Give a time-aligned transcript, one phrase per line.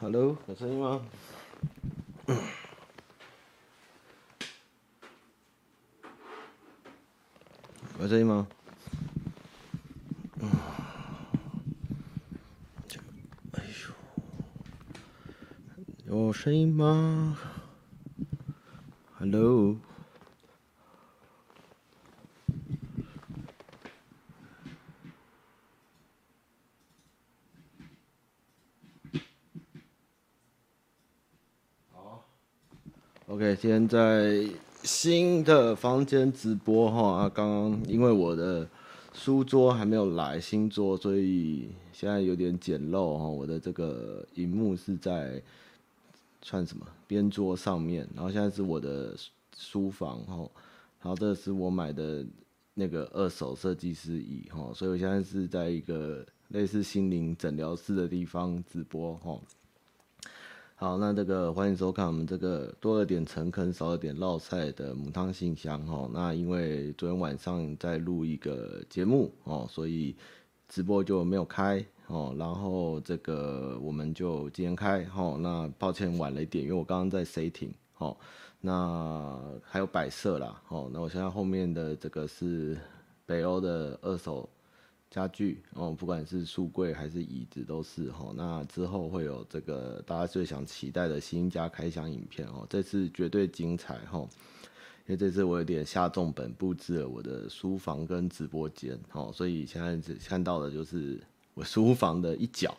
[0.00, 1.02] Hello，有声音吗？
[7.98, 8.46] 有声音吗？
[13.54, 13.64] 哎
[16.06, 17.36] 呦，有声音吗
[19.18, 19.76] ？Hello。
[33.30, 34.48] OK，今天在
[34.84, 38.64] 新的房间直播哈啊，刚刚因为我的
[39.12, 43.24] 书桌还没有来新桌，所以现在有点简陋哈。
[43.26, 45.42] 我的这个荧幕是在
[46.40, 49.16] 算什么边桌上面，然后现在是我的
[49.56, 50.36] 书房哈，
[51.02, 52.24] 然后这是我买的
[52.74, 59.36] 那个二手设计师椅哈，所以我现在是在一个类似心灵诊疗室的地方直播哈。
[60.80, 66.08] 好，那这个欢迎收看我们这个多了点诚恳，少了点烙赛的母汤信箱哈。
[66.14, 70.14] 那因为昨天晚上在录一个节目哦，所以
[70.68, 72.32] 直播就没有开哦。
[72.38, 75.36] 然后这个我们就今天开哈。
[75.40, 78.16] 那抱歉晚了一点，因为我刚刚在 setting 哦。
[78.60, 80.88] 那还有摆设啦哦。
[80.92, 82.78] 那我现在后面的这个是
[83.26, 84.48] 北欧的二手。
[85.10, 88.32] 家具哦，不管是书柜还是椅子都是哈。
[88.36, 94.18] 那之后会有这个大家最想期待的新家开箱影片哦，这次绝对精彩哈。
[95.06, 101.18] 因为这次我有点下重本布置了我的书房跟直播间哦，所以现在只看到的就是
[101.54, 102.76] 我书房的一角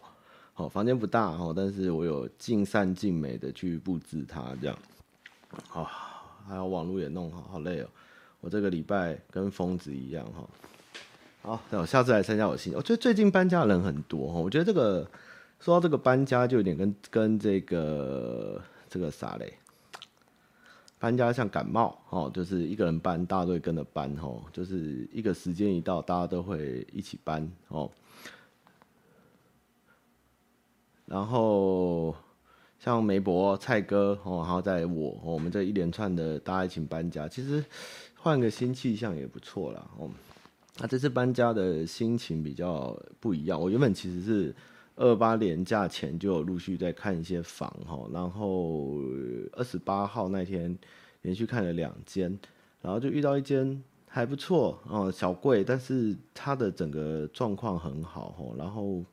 [0.54, 4.78] 哦，房间不大哈，但是我有尽善尽美的去布置它这样。
[5.68, 5.84] 好，
[6.48, 7.90] 还有网络也弄好，好累哦。
[8.42, 10.48] 我这个礼拜跟疯子一样哈。
[11.42, 12.74] 好，那我下次来参加我新。
[12.74, 15.10] 我觉得最近搬家的人很多哈，我觉得这个
[15.60, 19.54] 说到这个搬家，就有点跟跟这个这个啥嘞，
[21.00, 27.90] 搬家像感冒哦，就是一个人搬，大家都会跟着搬哦，就是一个时间一到，大家都会一起搬哦。
[31.06, 32.14] 然后
[32.80, 37.64] 像梅伯、蔡哥哦，然后在我，我们这一连串的大家一起搬家，其实
[38.16, 40.12] 换个新气象也不错啦哦。
[40.82, 43.60] 那、啊、这次搬家的心情比较不一样。
[43.60, 44.56] 我原本其实是
[44.96, 48.94] 二八年假前就有陆续在看一些房哈，然后
[49.52, 50.74] 二十八号那天
[51.24, 52.40] 连续看了两间，
[52.82, 59.04] 然后就遇到一间还不错哦，小贵，但是它的整个状况很好哈，然后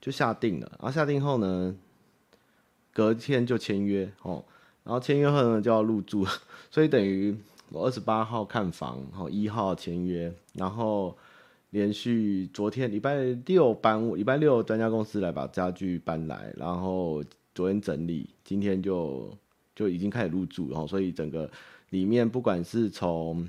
[0.00, 0.66] 就下定了。
[0.80, 1.76] 然后下定后呢，
[2.92, 4.44] 隔天就签约哦，
[4.82, 6.26] 然后签约后呢就要入住，
[6.72, 7.36] 所以等于。
[7.74, 11.16] 我二十八号看房，然后一号签约，然后
[11.70, 17.20] 连续昨天礼拜六搬，礼拜六专家公司来把家具搬来，然后
[17.52, 19.28] 昨天整理，今天就
[19.74, 21.50] 就已经开始入住，然后所以整个
[21.90, 23.44] 里面不管是从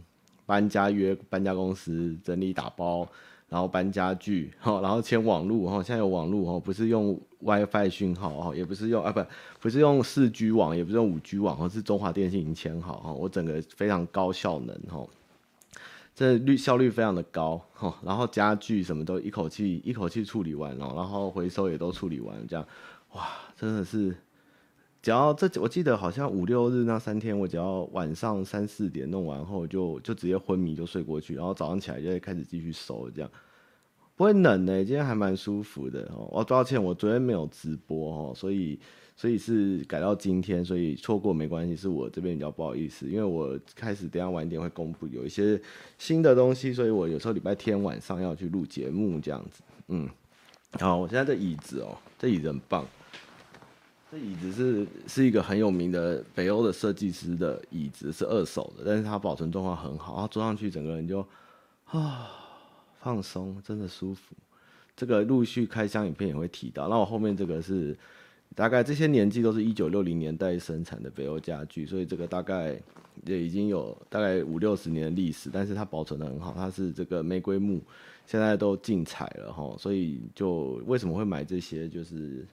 [0.47, 3.07] 搬家约搬家公司整理打包。
[3.47, 9.23] 然后搬家具，然后签网路，哈，现在有网路，哈，不是用 WiFi 讯号，哈，也不是用啊，不，
[9.61, 15.07] 不是用四 G 网，也不是用五 G 网，而是中华电信已经牵好，哈，我整个非常高效能，哈，
[16.15, 22.67] 这率效率非常的高，哈，然后家具什么都一口气一口气处理完了，然后回收也都处理完，这样，
[23.13, 24.15] 哇，真的是。
[25.01, 33.29] 只要这，我记得好像五六日那三天，我只要晚上三四点弄完后就，就就直接昏迷就睡过去，然后早上起来就会开始继续收，这样
[34.15, 36.29] 不会冷呢、今天还蛮舒服的哦。
[36.31, 38.79] 我抱歉，我昨天没有直播哦，所以
[39.17, 45.61] 所以是改到今天，所以错过没关系，是我这边比较不好意思，因为我开始等下晚一点会公布有一些
[45.97, 49.61] 新的东西，所以我有时候礼拜天晚上要去录节目这样子。
[49.89, 50.09] 嗯，
[50.79, 52.85] 好，我现在这椅子哦，这椅子很棒。
[54.09, 61.19] 这椅子是是一个很有名的北欧的设计师的椅子，是二手的，但是它保存状况很好，它坐上去整个人就
[61.87, 62.29] 啊
[63.05, 64.35] 放松，真的舒服。
[64.97, 66.87] 这个陆续开箱影片也会提到。
[66.87, 67.95] 那我后面这个是
[68.55, 72.75] 大概这些年纪都是一九六零年代生产的北欧家具，所以这个大概
[73.23, 77.79] 也已经有大概五六十年的历史，但是它保存得很好，它是这个玫瑰木，
[78.25, 82.43] 现在都禁采了哈，所以就为什么会买这些就是。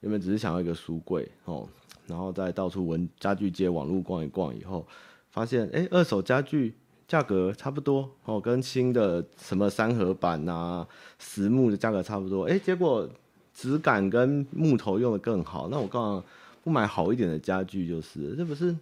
[0.00, 1.68] 原本只是想要一个书柜哦，
[2.06, 4.86] 然后再到处闻家具街网路逛一逛以后，
[5.28, 6.72] 发现哎、二手家具
[7.08, 10.86] 价格差不多哦，跟新的什么三合板啊、
[11.18, 12.44] 实木的价格差不多。
[12.44, 13.08] 哎、结果
[13.54, 16.22] 质感跟木头用的更好，那我干嘛
[16.62, 18.36] 不买好一点的家具就是？
[18.36, 18.76] 这不是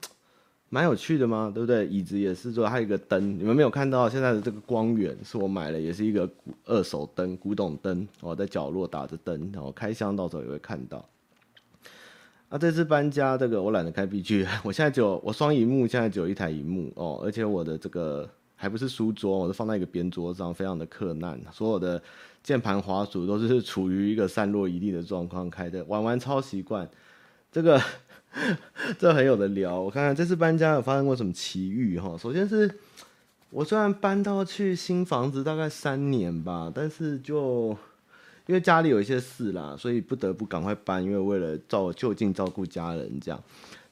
[0.69, 1.52] 蛮有趣的吗？
[1.55, 1.87] 对不对？
[1.87, 6.28] 椅子也是说，还有一个灯，你们没有看到现在的这个光源是我买的，也是一个
[6.64, 11.08] 二手灯，古董灯哦，在角落打着灯，然后开箱到时候也会看到。
[12.48, 22.00] 啊，这次搬家，这个我懒得开 B G， 我现在只有我双萤幕，现在只有一台萤幕哦，而且我的这个还不是书桌，我是放在一个边桌上，非常的克难，所有的
[22.44, 26.88] 键盘滑鼠都是处于一个散落一地的状况开的，玩玩超习惯，
[27.50, 27.82] 这个
[28.96, 29.81] 这很有的聊。
[29.81, 32.16] 我看看这次搬家有发生过什么奇遇哈？
[32.16, 32.70] 首先是
[33.50, 37.76] 我虽然搬到去新房子大概三年吧，但是就。
[38.46, 41.02] 因为家里有一些事啦，所以不得不赶快搬。
[41.02, 43.43] 因为为了照就近照顾家人，这样，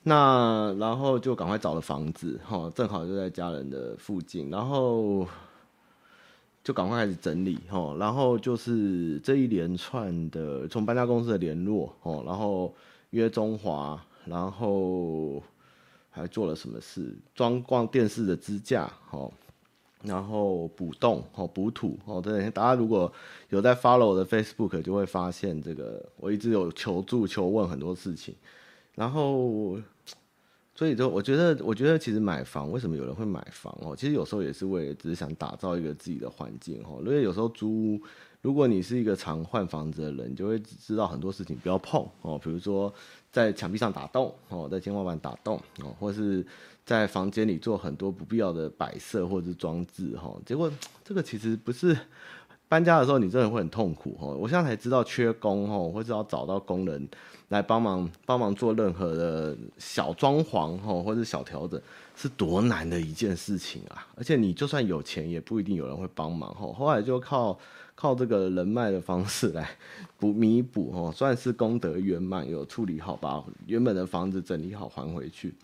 [0.04, 5.26] 那然后就赶快找了房子，哈，正好就在家人的附近，然后
[6.62, 12.72] 就赶快开始整理，哈，然后就是这一连串的从搬家公司的联络，哦，然后
[13.10, 15.42] 约中华，然后
[16.10, 19.28] 还做了什么事，装逛电视的支架，哈。
[20.04, 23.10] 然后补洞哦，补土哦，对，大家如果
[23.48, 28.34] 有在 follow 我的 Facebook，就会发现这个我一直有求助、求问很多事情。
[28.94, 29.76] 然后，
[30.74, 33.96] 所以就我觉得，我觉得其实买房，为什么有人会买房哦？
[33.96, 37.02] 其实有时候也是为了只是想打造一个自己的环境哦。
[37.04, 38.00] 因为有时候租，
[38.44, 42.92] 如果你是一个常换房子的人，你就会知道很多事情不要碰哦，比如说
[43.32, 46.46] 在墙壁上打洞哦，在天花板打洞哦，或是。
[46.86, 50.70] 在房间里做很多不必要的摆设或者是装置哈，结果
[51.02, 51.96] 这个其实不是
[52.68, 54.26] 搬家的时候你真的会很痛苦哈。
[54.26, 57.08] 我现在才知道缺工哈，或者要找到工人
[57.48, 61.80] 来帮忙帮忙做任何的小装潢哈，或者小调整
[62.14, 64.06] 是多难的一件事情啊！
[64.14, 66.70] 而且你就算有钱，也不一定有人会帮忙哈。
[66.70, 67.58] 后来就靠
[67.94, 69.68] 靠这个人脉的方式来
[70.18, 75.54] 补弥补哈，算是功德圆满，有处理好把原本的房子整理好还回去。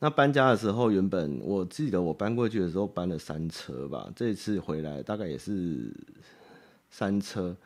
[0.00, 5.94] 那搬家的时候，原本我记得我搬过去的时候搬了三车吧，这次回来大概也是
[6.90, 7.56] 三车，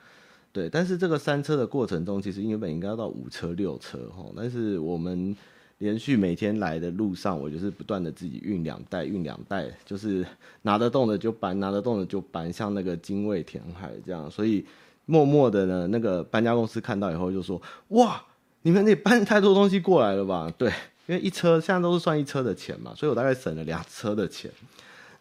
[0.52, 0.68] 对。
[0.68, 5.34] 但是这个三车的过程中，其实原本应该要到五车六车哈，但是我们
[5.78, 10.24] 连续每天来的路上，我就是不断的自己运两袋运两袋，就是
[10.62, 14.30] 拿得动的就搬，拿得动的就搬，像那个精卫填海这样。
[14.30, 14.64] 所以
[15.04, 18.22] 默默的呢，那个搬家公司看到以后就说：哇，
[18.62, 20.52] 你们得搬太多东西过来了吧？
[20.58, 20.72] 对。
[21.08, 24.50] 因为一车现在都是算一车的钱嘛，所以我大概省了两车的钱。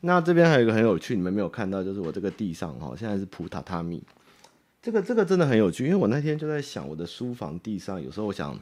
[0.01, 4.01] 那这边还有一个很有趣，你们没有看到，就是我这个地上哈，现在是铺榻榻米。
[4.81, 8.57] 这个这个真的很有趣，因为我那天就在想，我的书房地上有时候我想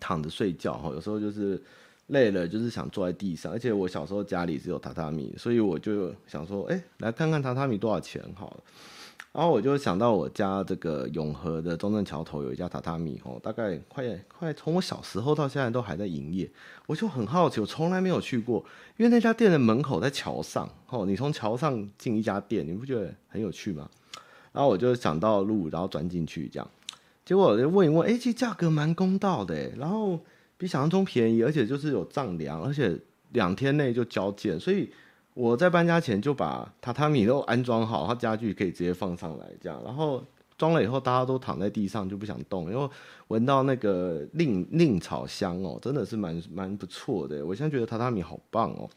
[0.00, 1.60] 躺着睡觉哈，有时候就是
[2.08, 3.52] 累了，就是想坐在地上。
[3.52, 8.56] 而且我小时候家里是有榻榻米，所以我就想说，哎，来看看榻榻米多少钱好了。
[9.32, 16.50] 然后我就想到我家这个永和的中正桥头有一家榻榻米哦，大概快快从我小时候到现在都还在营业，
[16.86, 18.64] 我就很好奇，我从来没有去过，
[18.96, 23.90] 因为那家店的门口在桥上哦，你从桥上进一家店，你不觉得很有趣吗？
[24.52, 26.70] 然后我就想到路，然后转进去这样，
[27.26, 30.18] 结果就问一问，哎，其实价格蛮公道的，然后
[30.56, 32.98] 比想象中便宜，而且就是有丈量，而且
[33.32, 34.88] 两天内就交件，所以。
[35.38, 40.24] 我在搬家前就把榻榻米都安装好，它家具可以直接放上来，这样，然后
[40.56, 42.88] 装了以后，大家都躺在地上就不想动，因为
[43.28, 47.44] 闻到那个蔺蔺草香哦，真的是蛮蛮不错的。
[47.44, 48.88] 我现在觉得榻榻米好棒哦，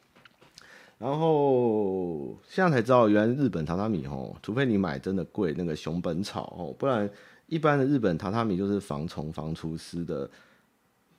[0.97, 7.09] 然后现在才知道，原来日本榻榻米哦，除非你买真的贵那个熊本草哦，不然
[7.49, 10.29] 一般的日本榻榻米就是防虫防除湿的。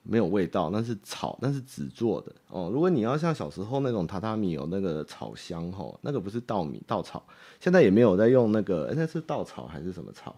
[0.03, 2.71] 没有味道，那是草，那是纸做的哦。
[2.73, 7.23] 如果你要像小时候那种榻榻米有那个草香吼，那个不是稻米稻草，
[7.59, 10.35] 现在也没有在用那个，那是稻草还是什么草？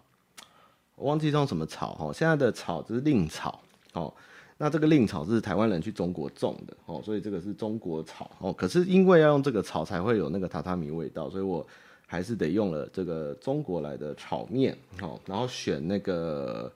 [0.96, 2.12] 我忘记用什么草哈。
[2.12, 3.58] 现在的草就是蔺草
[3.94, 4.12] 哦。
[4.58, 8.52] 那这个蔺草是台湾人去中国种的哦，所以这个是中国草哦。
[8.52, 11.66] 可是因为要用这个草才会有那个榻榻米味道，所以我
[12.14, 16.72] 还是得用了这个中国来的炒面哦，然后选那个。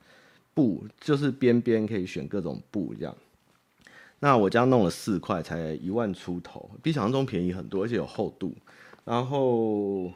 [0.59, 3.16] 布就是边边可以选各种布这样，
[4.18, 8.52] 那我这样弄了四块才一万出头，比想象中便宜很多，而且有厚度，
[9.04, 10.12] 然后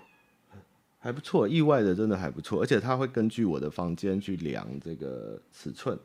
[0.98, 5.96] 还不错，意外的真的还不错，而且它会根据我的房间去量这个尺寸，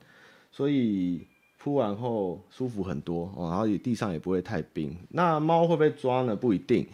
[0.52, 1.26] 所以
[1.58, 4.96] 铺完后舒服很多哦，然后也地上也不会太冰。
[5.10, 6.36] 那猫会不会抓呢？
[6.36, 6.86] 不一定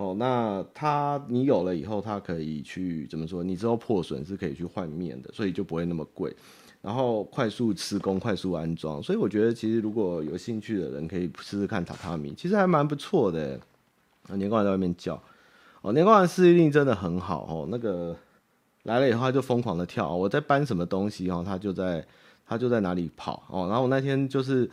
[0.00, 0.16] 哦。
[0.18, 3.44] 那它你有了以后，它可以去怎么说？
[3.44, 6.34] 你之后破损是可以去换面的，所以就不会那么贵。
[6.82, 13.60] 然后快速施工，快速安装，所以我觉得其实如果有兴趣的人可以试试看榻榻米，其实还蛮不错的。
[14.36, 15.20] 年糕还在外面叫，
[15.82, 17.66] 哦，年糕的适应力真的很好哦。
[17.68, 18.16] 那个
[18.84, 22.06] 来了以后他就疯狂的跳，我在搬什么东西哦，他就在
[22.46, 23.66] 他就在哪里跑哦。
[23.66, 24.70] 然后我那天就是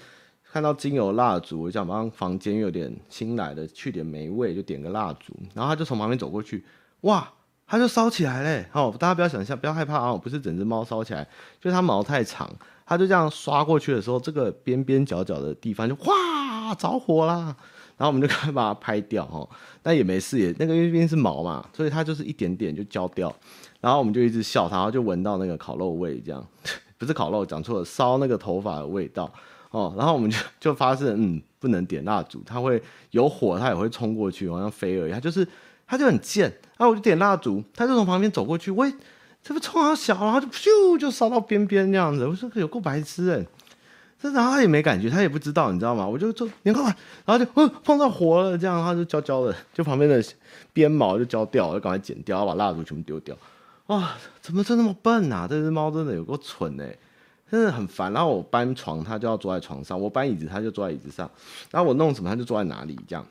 [0.51, 6.63] 看到精油蜡烛，我想马上房间有点新来的，去点霉味就点个蜡烛，然后他就从旁边走过去，
[7.01, 7.33] 哇！
[7.69, 8.65] 它就烧起来嘞。
[8.71, 11.21] 哦，大家不要想象，不要害怕啊，不是整只猫烧起来，
[11.59, 12.49] 就是它毛太长，
[12.85, 17.53] 它就这样刷过去的时候，这个边边角角的地方就哗着火啦。
[17.97, 19.45] 然后我们就赶快把它拍掉哈，
[19.83, 23.35] 但也没事，也那个因为毕竟是毛嘛，所以它就是一点点就焦掉。
[23.81, 26.47] 然后我们就一直笑它，然后就闻到那个烤肉味，这样
[26.97, 29.29] 不是烤肉，讲错了，烧那个头发的味道
[29.77, 29.93] 哦。
[29.97, 32.81] 然后我们就就发现，嗯，不能点蜡烛，它会
[33.11, 35.11] 有火，它也会冲过去，好像飞而已。
[35.11, 35.47] 它就是
[35.85, 36.49] 它就很贱。
[36.77, 38.91] 然后我就点蜡烛，它就从旁边走过去，喂，
[39.43, 42.25] 这不冲好小，然后就咻就烧到边边那样子。
[42.25, 43.45] 我说有够白痴哎。
[44.19, 46.07] 这然后他也没感觉，他也不知道，你知道吗？
[46.07, 46.85] 我就就你看，
[47.23, 50.19] 然后就嗯碰到火了，这样它就焦焦的，就旁边的
[50.73, 53.37] 边毛就焦掉，就赶快剪掉，把蜡烛全部丢掉。
[53.85, 55.45] 哇，怎么真那么笨啊？
[55.47, 56.97] 这只猫真的有够蠢哎，
[57.49, 58.11] 真的很烦。
[58.13, 61.29] 然后我搬床，它就要坐在床上；我搬椅子，它就坐在椅子上。
[61.71, 63.25] 然后我弄什么，它就坐在哪里这样。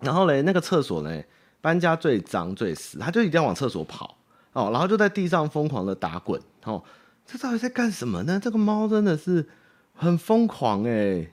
[0.00, 1.22] 然后嘞，那个厕所呢，
[1.60, 4.16] 搬家最脏最死，它就一定要往厕所跑
[4.52, 6.82] 哦，然后就在地上疯狂的打滚哦。
[7.26, 8.40] 这到底在干什么呢？
[8.42, 9.48] 这个猫真的是。
[9.96, 11.30] 很疯狂哎、欸，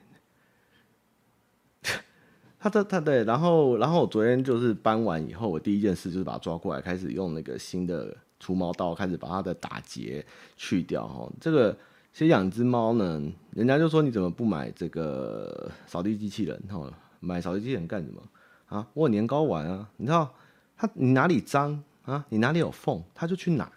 [2.60, 10.24] 它 的他对，然后然后我昨天就是搬完以后，我第一件事就是把它抓过来，开始用那个新的除毛刀开始把它的打结
[10.56, 11.28] 去掉哈。
[11.40, 11.76] 这个
[12.14, 16.92] 其实养只猫呢，人家就说你怎么不买这个扫地机器人哈？
[17.20, 18.22] 买扫地机器人干什么
[18.68, 18.86] 啊？
[18.94, 20.30] 我有年糕丸啊，你知道
[20.76, 22.26] 它你哪里脏啊？
[22.30, 23.72] 你哪里有缝，它就去哪，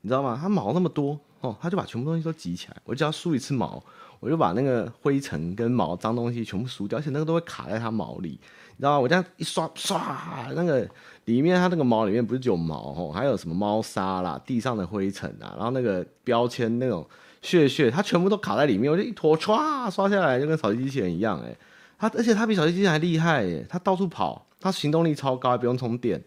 [0.00, 0.38] 你知道吗？
[0.40, 3.82] 它毛那么多哦，它就把全部东西都挤起来，我只要梳一次毛。
[4.18, 9.00] 我就把那个灰尘跟毛脏东西全部梳掉，而且那个都会卡在它毛里，你知道吗？
[9.00, 10.86] 我这样一刷刷，那个
[11.24, 17.02] 里面它那个毛里面不是只有毛哦，还有什么猫砂啦、地上的灰尘啊，然后那个标签那种
[17.42, 18.90] 屑屑，它全部都卡在里面。
[18.90, 21.56] 我就一坨唰刷下来，就跟扫地机器人一样诶。
[21.98, 26.22] 它而且它比扫地机器人还厉害诶，它到处跑，它行动力超高，还不用充电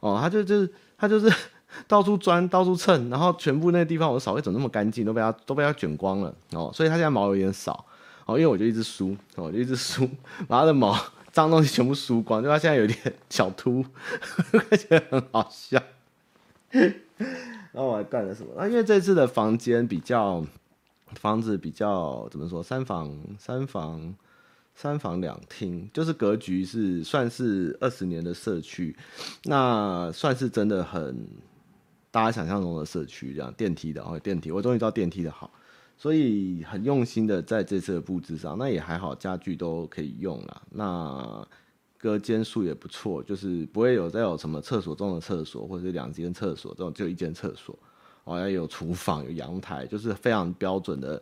[0.00, 1.32] 哦，它就就是它就是。
[1.86, 7.84] 到处钻，到处蹭，然后全部那个地方我扫会怎么那么干净，都被它都被它卷光了哦，所以它现在毛有点少
[8.24, 10.08] 哦，因为我就一直梳哦，就一直梳，
[10.48, 10.96] 把它的毛
[11.32, 13.84] 脏东西全部梳光，就它现在有点小秃，
[14.52, 15.82] 看起来很好笑。
[17.76, 18.58] 然后我还干了什么？
[18.58, 20.42] 啊，因为这次的房间比较，
[21.16, 22.62] 房子比较怎么说？
[22.62, 24.14] 三房三房
[24.74, 28.96] 三房两厅，就是格局是算是二十年的社区，
[29.44, 31.28] 那算是真的很。
[32.08, 35.50] 大家想象中的社区这样，电梯的哦，电梯，我终于知道电梯的好，
[35.98, 41.46] 所以很用心的在这次的布置上，那也还好，家具都可以用了，那
[41.98, 47.76] 隔间数也不错，就是不会有再有什么厕所中的厕所，或者是两间厕所这种，就一间厕所，
[48.24, 51.20] 哦，要有厨房有阳台，就是非常标准的，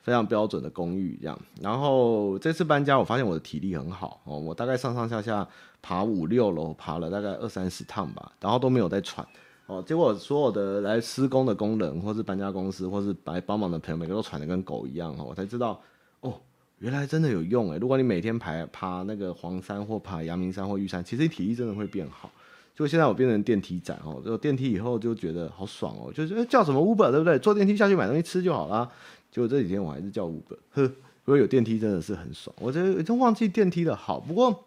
[0.00, 1.38] 非常标准的公寓这样。
[1.60, 5.46] 然后这次搬家，我发现我的体力很好哦，我大概上上下下
[5.82, 9.26] 爬五六楼，爬了大概二三十趟吧，然后都没有在喘。
[9.66, 15.80] 哦，结果所有的来施工的工人，或是搬家公司，或是来帮忙的朋友，每个都喘得跟狗一样哦，我才知道，
[16.20, 16.34] 哦，
[16.78, 17.78] 原来真的有用诶。
[17.78, 22.30] 如果你每天爬爬那个黄山或爬阳明山或玉山，其实你体力真的会变好。
[22.74, 27.38] 就现在我变成电梯仔哦，有电梯以后就觉得好爽哦，就是叫什么 Uber 对不对？
[27.38, 28.90] 坐电梯下去买东西吃就好啦。
[29.30, 30.92] 结果这几天我还是叫 Uber，呵，如
[31.26, 32.54] 果有电梯真的是很爽。
[32.58, 34.64] 我觉得已经忘记电梯的好，不过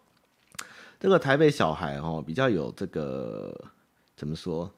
[0.99, 3.53] 这个台北小孩哦，比较有这个
[4.15, 4.71] 怎么说？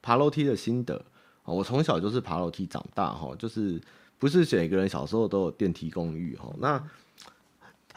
[0.00, 1.04] 爬楼梯的心得，
[1.44, 3.78] 我从小就是爬楼梯长大哈，就是
[4.22, 6.48] 不是每个人小时候都有电梯公寓哈。
[6.60, 6.80] 那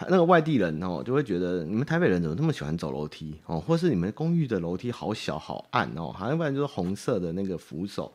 [0.09, 8.11] 那个外地人哦，就会觉得你们台北人怎么那么喜欢走楼梯哦，或是你们公寓的楼梯好小好暗哦，好像不然就是红色的那个扶手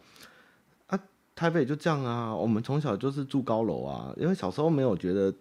[0.88, 0.98] 啊。
[1.36, 5.32] 台北就这样啊，我们从小就是住高楼啊，因为小时候没有觉得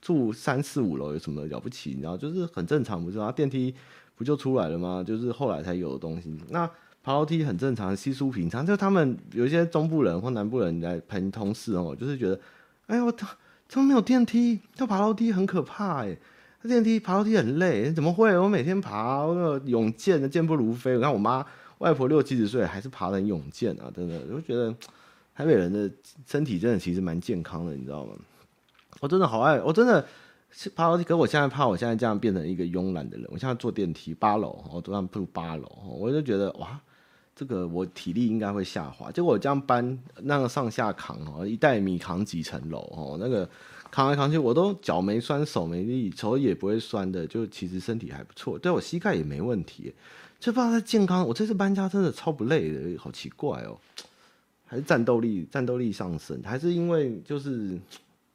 [0.00, 3.32] 住三四五楼有什么了不起，你知道，就是很正常，不是啊？
[3.32, 3.74] 电梯
[4.14, 5.02] 不就出来了吗？
[5.04, 6.32] 就是后来才有的东西。
[6.50, 6.70] 那
[7.02, 8.64] 爬楼梯很正常，稀疏平常。
[8.64, 12.38] 就他们有一些中部人或南部人来陪同事哦，就是觉得，
[12.86, 13.10] 哎呦，
[13.68, 14.60] 怎么没有电梯？
[14.76, 16.16] 要爬楼梯很可怕哎，
[16.62, 18.38] 那电梯爬楼梯很累，怎么会？
[18.38, 20.94] 我每天爬，那个勇健的健步如飞。
[20.94, 21.44] 我看我妈
[21.78, 24.72] 外婆六七十岁还是爬得很勇健啊，真的，我就觉得
[25.34, 25.90] 台北人的
[26.26, 28.12] 身体真的其实蛮健康的，你知道吗？
[29.00, 30.06] 我真的好爱，我真的
[30.76, 33.26] 爬楼梯，可我现在怕我现在这样变成一个慵懒的人。
[33.32, 35.66] 我现在坐电梯八楼，我昨晚住八楼，
[35.98, 36.80] 我就觉得哇。
[37.34, 43.48] 这个我体力应该会下滑，结果我这样搬那个上下扛哦，一袋米扛几层楼哦，那个
[43.90, 49.92] 扛来扛去，我都脚没酸，手没力，手也不会酸的，就其实身体还不错，对我膝盖也没问题，
[50.38, 51.26] 就不知道在健康。
[51.26, 53.78] 我这次搬家真的超不累的，好奇怪哦，
[54.66, 57.78] 还是战斗力战斗力上升，还是因为就是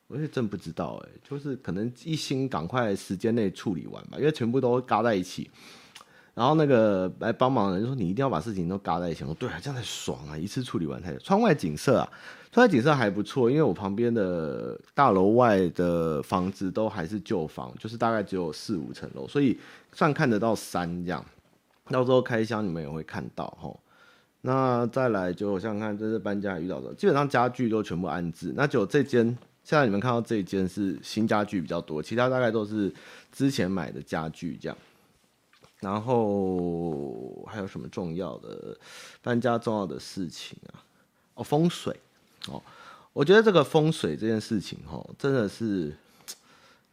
[0.07, 5.49] 我也真不知道哎，就是可能一心赶快时间内处理完吧，因为全部都嘎在一起。
[6.37, 10.37] 然后那个来帮忙的人就说：“你一定要把事情都嘎在一起。”我说：“对啊，这样才爽啊！
[10.37, 12.07] 一次处理完才。”窗外景色啊，
[12.51, 19.59] 窗外景色还不错，因为我旁边的大楼外的房子都还是旧房，就是大概只有四五层楼，所以
[19.93, 21.25] 算看得到山这样。
[21.85, 23.75] 到时候开箱你们也会看到齁。
[24.41, 28.53] 那再来就我想想看，这是搬家遇到的，基本上家具都全部安置。
[28.55, 29.25] 那就这间，
[29.63, 32.93] 现在你们看到这一间是新家具比较多，其他大概都是
[33.31, 34.77] 之前买的家具这样。
[35.79, 38.77] 然后还有什么重要的
[39.21, 40.83] 搬家重要的事情啊？
[41.35, 41.95] 哦，风水
[42.47, 42.61] 哦，
[43.13, 45.95] 我觉得这个风水这件事情哦，真的是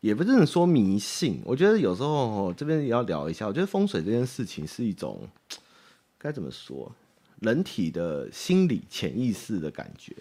[0.00, 1.40] 也不是说迷信。
[1.44, 3.46] 我觉得有时候哦，这边也要聊一下。
[3.46, 5.26] 我觉得风水这件事情是一种
[6.18, 6.92] 该怎么说，
[7.40, 10.14] 人体的心理潜意识的感觉。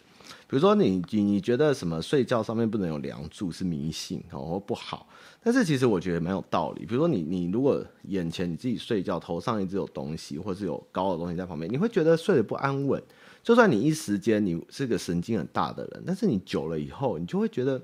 [0.47, 5.07] 比如说你你你觉得什么睡觉上面不能有梁柱是迷信哦或不好，
[5.41, 6.85] 但是其实我觉得蛮有道理。
[6.85, 13.01] 比如说你你如果眼前你自己睡觉头上一直有东西或是有高的东西在旁边，你会觉得睡得不安稳。
[13.41, 17.81] 就算你一时间你是个神经很大的人，但是你久了以后你就会觉得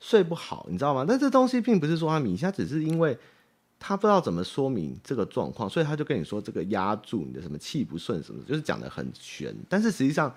[0.00, 1.04] 睡不好，你知道吗？
[1.06, 3.16] 但这东西并不是说它迷信，它只是因为
[3.78, 9.54] 他不知道怎么说明这个状况，所以他就跟你说这个压住你的什么气不顺什么，就是讲得很玄。
[9.68, 10.34] 但是实际上。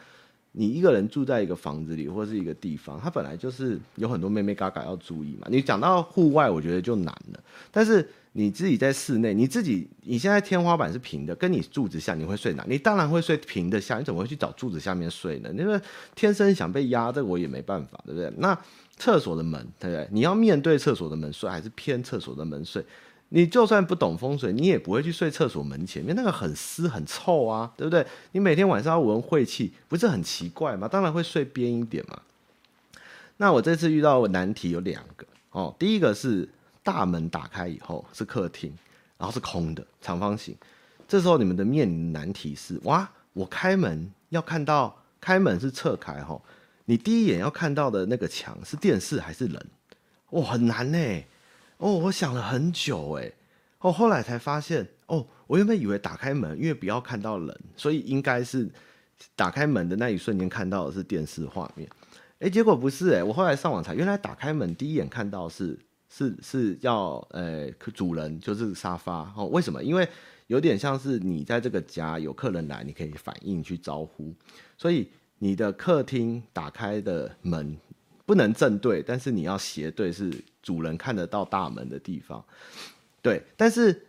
[0.60, 5.48] 你一个人住在一个房子里或是一个地方，它本来就是有很多妹妹嘎嘎要注意嘛。
[5.50, 7.40] 你讲到户外，我觉得就难了。
[7.72, 12.66] 但是你自己在室内，你自己你现在天花板是平的，跟你柱子下，你会睡哪？
[12.68, 15.50] 你当然会睡平的下，你怎么会去找柱子下面睡呢？
[15.58, 15.80] 因为
[16.14, 18.30] 天生想被压，这我也没办法，对不对？
[18.36, 18.60] 那
[18.98, 20.06] 厕所的门，对不对？
[20.12, 22.84] 你要面对厕所的门睡，还是偏厕所的门睡？
[23.30, 28.06] 你就算不懂风水，你也不会去睡厕所门前面，那个很湿很臭啊，对不对？
[28.32, 30.88] 你每天晚上要闻晦气，不是很奇怪吗？
[30.88, 32.22] 当然会睡边一点嘛。
[33.38, 36.50] 那我这次遇到难题有两个哦，第一个是
[36.84, 38.74] 大门打开以后是客厅，
[39.18, 40.56] 然后是空的长方形，
[41.08, 46.42] 这时候你们的面临难题是哇，我开门要看到开门是侧开哈，
[46.86, 49.66] 你第一眼要看到的那个墙是电视还是人？
[50.32, 51.24] 哇，很难呢。
[51.80, 53.32] 哦，我想了很久哎，
[53.80, 58.70] 哦，后来才发现，哦，我原本以为打开门，因为不要看到人，所以应该是
[59.34, 61.90] 打开门的那一瞬间看到的是电视画面，
[62.40, 69.82] 哎，结果不是哎，我后来上网查，原来打开门第一眼看到是是是要呃主人就是沙发哦，为什么？
[69.82, 70.06] 因为
[70.48, 74.34] 有点像是你在这个家有客人来，你可以反应去招呼，
[74.78, 77.78] 所以你的客厅打开的门。
[78.26, 80.32] 不能正对，但是你要斜对，是
[80.70, 82.46] 主人看得到大门的地方。
[83.24, 84.06] 对，但是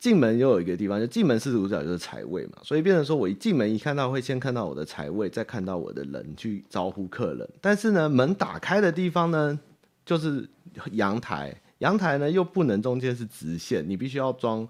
[0.00, 7.48] 进门又有一个地方，就进门四十五角就是财位嘛，所以变成说我一进门一看到会先看到我的财位，再看到我的人去招呼客人。
[7.60, 9.56] 但是呢，门打开的地方呢，
[10.04, 10.50] 就是
[10.90, 14.68] 阳台，阳台呢又不能中间是直线，你必须要装。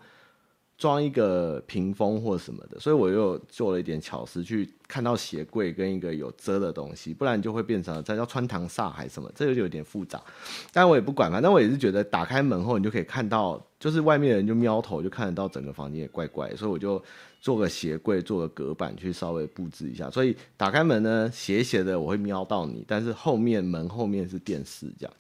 [0.78, 10.22] 装一个屏风或什么的，所以我又做了一点巧思，去看到鞋柜跟一个有遮的东西，不然就会变成这叫穿堂煞还是什么，这个就有点复杂。
[10.72, 17.02] 但我也不管，反正我也是觉得打开门后，你就可以看到，就是外面的人就瞄头就看得到整个房间也怪怪，所以我就
[17.40, 20.08] 做个鞋柜，做个隔板去稍微布置一下。
[20.08, 25.12] 所以打开门呢，斜斜的我会瞄到你，但是后面门后面是电视这样。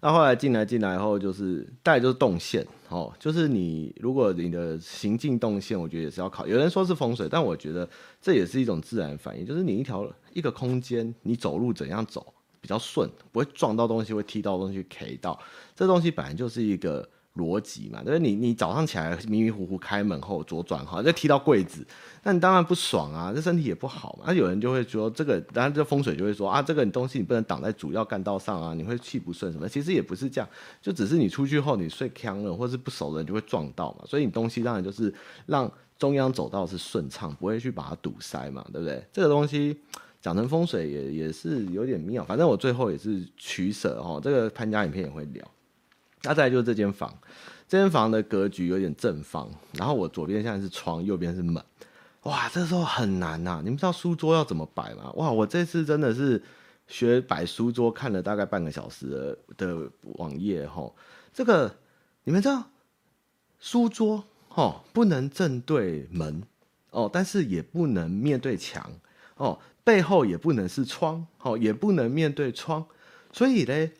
[0.00, 6.46] 那后来进来进来后，就是大概就是动线哦，就是你如果你的行进动线，我觉得也是要考。
[6.46, 7.88] 有人说是风水，但我觉得
[8.20, 15.38] 这也是一种自然反应，就是你一条一个空间，你走路怎样走比较顺，不会撞到东西，会踢到东西，K 到
[15.74, 17.08] 这东西本来就是一个。
[17.36, 21.86] 逻辑嘛，就是你你早上起来迷迷糊糊开门后左转哈，就踢到柜子，
[22.22, 24.24] 那你当然不爽啊，这身体也不好嘛。
[24.28, 29.68] 那有人就会说这个，当然这风水就会说啊，这个你东西你不能挡在主要干道上啊，你会气不顺什么。
[29.68, 30.48] 其实也不是这样，
[30.80, 34.04] 就只是你出去后你睡锵了，或是不熟的人就会撞到嘛。
[34.06, 35.12] 所以你东西当然就是
[35.44, 39.04] 让中央走道是顺畅，不会去把它堵塞嘛，对不对？
[39.12, 39.78] 这个东西
[40.22, 44.18] 讲成风水也也是有点妙，反正我最后也是取舍哈。
[44.22, 45.44] 这个潘家影片也会聊。
[46.22, 47.16] 那再来就是这间房，
[47.68, 51.62] 这间房的格局有点正方，然后我左边现在是窗，右边是门，
[52.22, 55.12] 哇，这时候很难呐、你们知道书桌要怎么摆吗？
[55.16, 56.42] 哇，我这次真的是
[56.88, 60.96] 学摆书桌，看了大概半个小时的的网页吼，
[61.32, 61.72] 这个
[62.24, 62.64] 你们知道，
[63.60, 66.42] 书桌吼不能正对门
[66.90, 68.90] 哦，但是也不能面对墙
[69.36, 72.84] 哦，背后也不能是窗哦，也不能面对窗，
[73.32, 73.92] 所以嘞。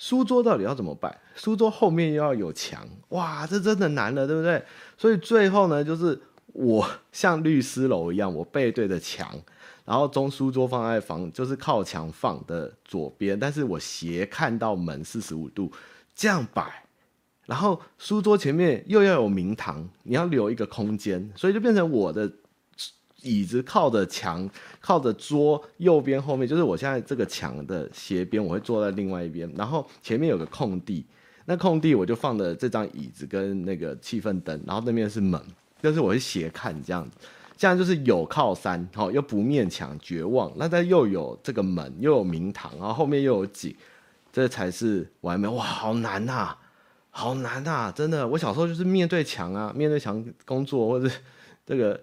[0.00, 1.18] 书桌到底要怎么摆？
[1.38, 4.60] 书桌后面又要有墙，哇，这真的难了，对不对？
[4.96, 9.32] 所以最后呢，就是我像律师楼一样，我背对着墙，
[9.84, 15.70] 然后中书桌放在房，就是靠墙放的左边，但是我斜看到门四十五度，
[16.12, 16.84] 这样摆，
[17.46, 22.28] 然后书桌前面又要有明堂，你要留一个空间，所以就变成我的
[23.22, 24.48] 椅子靠着墙，
[24.80, 31.06] 靠着桌，右边后面就是我现在这个墙的斜边，我会坐在另外一边，然后前面有个空地，
[31.50, 35.40] 那空地我就放了这张椅子跟那个气氛灯，然后那边是门，
[35.82, 37.16] 就是我会斜看这样子，
[37.56, 43.74] 这样就是有靠山，好又不面墙绝望，那它又有这个门，又有明堂，然后后面又有景，
[44.30, 46.58] 这才是完美哇，好难呐、啊，
[47.08, 51.10] 好难呐、啊，真的，我小时候就是面对墙啊，面对墙工作或者
[51.64, 51.98] 这个。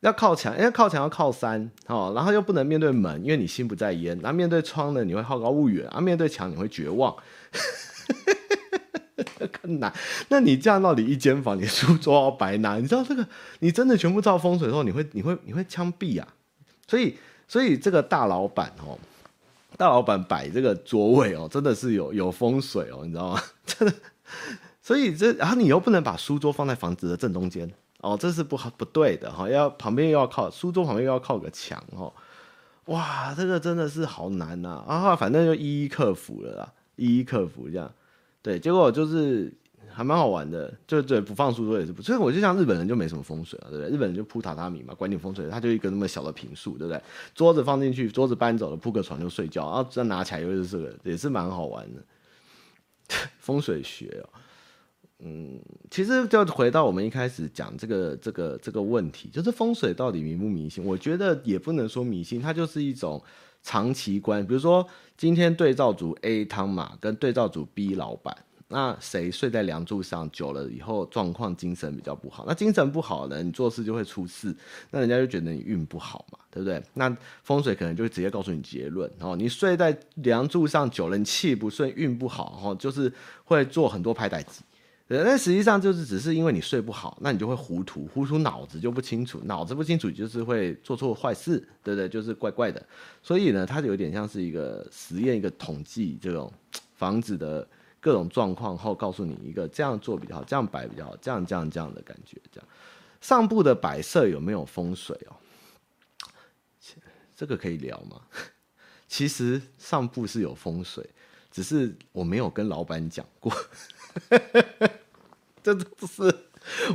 [0.00, 4.18] 要靠墙，因为靠墙要靠山哦，然后又不能面对门，因为你心不在焉。
[4.20, 7.14] 那面对窗呢，你会好高骛远；啊，面对墙你会绝望，
[9.62, 9.92] 更难。
[10.28, 12.76] 那你这样到底一间房，你书桌要摆哪？
[12.76, 13.26] 你知道这个，
[13.60, 16.28] 你真的全部照风水的时候，你会你会你会枪毙啊！
[16.86, 18.98] 所以所以这个大老板哦，
[19.76, 23.42] 大老板摆这个桌位哦，真的是有有风水哦，你知道吗？
[23.66, 23.94] 真的。
[24.80, 27.70] 所以这然后你又不能把书桌放在房子的正中间。
[27.98, 32.12] 哦，这是不好不对的哈，要旁边又要靠书桌，旁边又要靠个墙哦，
[32.86, 35.14] 哇，这个真的是好难呐啊，啊！
[35.14, 37.88] 反正就一一克服了啦，一一克服这样，
[38.42, 39.52] 对，结果就是
[39.88, 43.94] 还蛮好玩的，就对，不放书桌也是不，所以我就像日本人就没什么风水了，对不对？
[43.94, 47.00] 日本人就铺榻榻米嘛，管你风水，他就一个那么小的平数，对不对？
[47.34, 52.02] 桌子放进去，桌子搬走了，铺个床就睡觉，然后再拿起来又是这个，也是蛮好玩的，
[53.38, 54.28] 风水学哦。
[55.24, 60.84] 嗯，其实就回到我们一开始讲这个这个这个问题，就是风水到底迷不迷信？
[60.84, 63.22] 我觉得也不能说迷信，它就是一种
[63.62, 64.46] 长期观。
[64.46, 68.36] 比如说今天对照组 A 汤马跟对照组 B 老板，
[68.68, 72.44] 那谁睡在梁柱上久了以后状况精神比较不好？
[72.46, 74.54] 那精神不好呢，你做事就会出事，
[74.90, 76.82] 那人家就觉得你运不好嘛，对不对？
[76.94, 83.12] 那风水可能就会直接告诉你结论哦，你睡在梁柱上久了，你气不顺，运不好，哦，就是
[83.44, 84.42] 会做很多歹代
[85.24, 85.36] 那。
[85.36, 92.08] 实际上就是只是因为你睡不好，那你就会糊涂，糊涂脑子就不清楚，脑子不清楚就是会做错坏事，对不对？
[92.08, 92.80] 就是怪怪的。
[93.22, 96.52] 所以呢，它就有点像是一个实验，一个统计这种
[96.94, 97.66] 房子的
[97.98, 102.40] 各种状况后，告诉你一个这样做比较好，这样摆比较好，这样这样这样的感觉。
[102.52, 102.68] 这样
[103.20, 105.34] 上部的摆设有没有风水哦？
[107.34, 108.20] 这个可以聊吗？
[109.08, 111.04] 其实上部是有风水，
[111.50, 113.52] 只是我没有跟老板讲过。
[115.62, 116.34] 这都是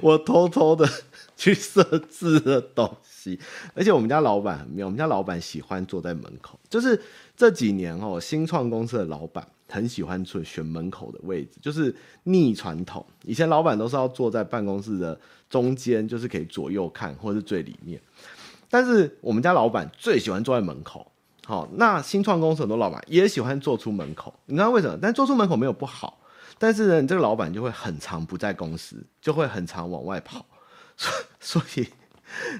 [0.01, 0.88] 我偷偷的
[1.36, 3.39] 去设置的东西，
[3.73, 6.99] 而且我们家老板很妙，我们家老板喜欢坐在门口，就是
[7.36, 13.06] 这几年哦，新创公司的老板很喜欢选选门口的位置，就是逆传统。
[13.23, 18.01] 以前老板都是要坐在办公室的中间，就是可以左右看或是最里面，
[18.69, 21.12] 但是我们家老板最喜欢坐在门口。
[21.45, 24.97] 好，那新创公司很多老板也喜欢坐出门口，你知道为什么？
[25.01, 26.19] 但坐出门口没有不好。
[26.60, 30.46] 但是呢，你这个老板就会很常不在公司，就会很常往外跑，
[30.98, 31.88] 所所以，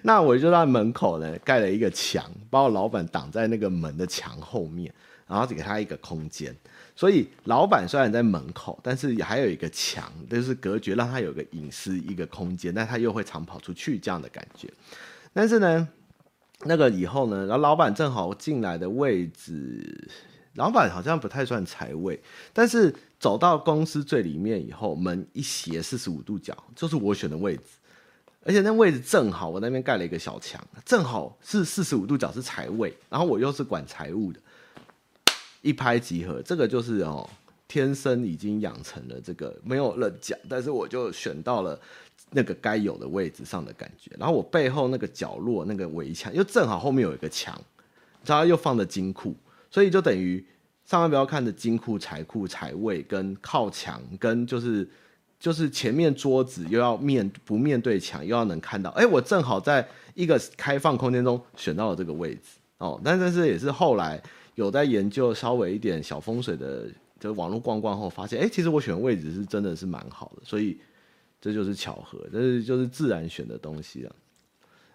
[0.04, 4.94] 那我就在门口呢盖了一个墙，把我老板挡在那个门的墙后面，
[5.28, 6.56] 然后给他一个空间。
[6.96, 14.68] 所以老板虽然在门口，但是还有一个墙，就是隔绝，让他有个隐私一个空间，但他又会常跑出去这样的感觉。
[15.34, 15.88] 但是呢，
[16.66, 20.10] 那个以后呢，然后老板正好进来的位置。
[20.56, 22.20] 老板好像不太算财位，
[22.52, 27.64] 但是走到公司最里面以后，门一斜四十五度角，就是我选的位置，
[28.44, 34.40] 而且那位置正好我那边盖了一个小墙，正好是四十五度角是财位，然后我又是管财务的，
[35.62, 37.28] 一拍即合，这个就是哦，
[37.68, 41.80] 天生已经养成了这个没有人讲，但是我就选到了
[42.30, 47.60] 那个该有的位置上的感觉，然后我背后那个角落那个围墙又正好后面有一个墙，
[48.24, 49.36] 然后又放了金库。
[49.70, 50.44] 所以就等于
[50.88, 54.90] 上面不要看的金库、财库、财位跟靠墙，跟就是
[55.38, 58.90] 就是前面桌子又要面不面对墙，又要能看到。
[58.92, 62.98] 哎，我正好在一个开放空间中选到了这个位置哦。
[63.04, 64.24] 但但是也是后来
[64.56, 66.88] 有在研究稍微一点小风水的，
[67.20, 70.42] 就网络逛逛后发现，哎，其实我选位置是真的是蛮好的。
[70.46, 70.80] 所以
[71.42, 74.16] 这就是巧合，这是就是自然选的东西了。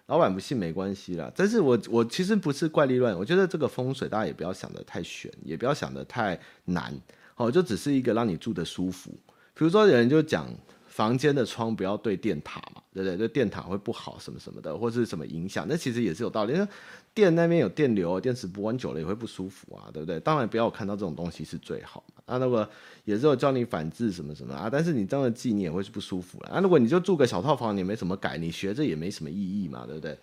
[0.07, 6.93] 老板不信没关系啦，但是我我其实不是怪力乱，我觉得这个风水大家也不要想的太玄，也不要想的太难，
[7.35, 9.11] 好，就只是一个让你住的舒服。
[9.53, 10.47] 比如说有人就讲
[10.93, 13.17] 房间的窗不要对电塔嘛，对不对？
[13.17, 16.53] 就电塔会不好什么什么的，或是什么影响，那其实也是有道理。
[16.53, 16.67] 因为
[17.15, 20.19] 电那边有电流，电磁波久了也会不舒服啊，对不对？
[20.19, 22.21] 当然不要看到这种东西是最好嘛。
[22.27, 22.69] 啊，那个
[23.05, 26.59] 也是有教你反制什么什么啊，但是你这样的记你也会是不舒服了啊。
[26.59, 30.15] 如果你就住个小套房，你没什么改，你学着也没什么意义嘛，对不对？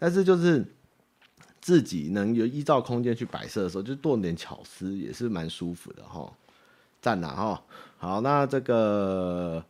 [0.00, 0.64] 但是就是
[1.60, 6.28] 自己能有依照空间去摆设的时候，就多点巧思也是蛮舒服的哈。
[7.00, 7.62] 赞啦哈。
[7.98, 9.64] 好，那这个，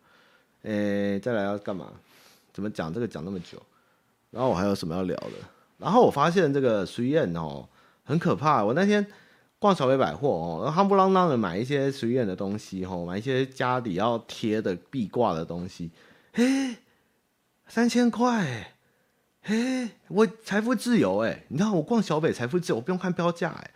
[0.63, 1.93] 诶、再来要干嘛？
[2.53, 3.63] 怎么讲这个讲那么久？
[4.31, 5.33] 然后我还有什么要聊的？
[5.79, 7.69] 然后我发现这个随燕哦，
[8.05, 8.65] 很可怕。
[8.65, 9.07] 我那天
[9.59, 15.91] 逛小北百货哦，然后夯不啷当的买一些随燕的东西哦，买一些家里要贴的壁挂的东西，
[16.33, 16.77] 嘿，
[17.69, 18.73] 三千块，
[19.43, 21.45] 嘿，我财富自由哎！
[21.49, 23.71] 你知道我逛小北财富自由，我不用看标价哎。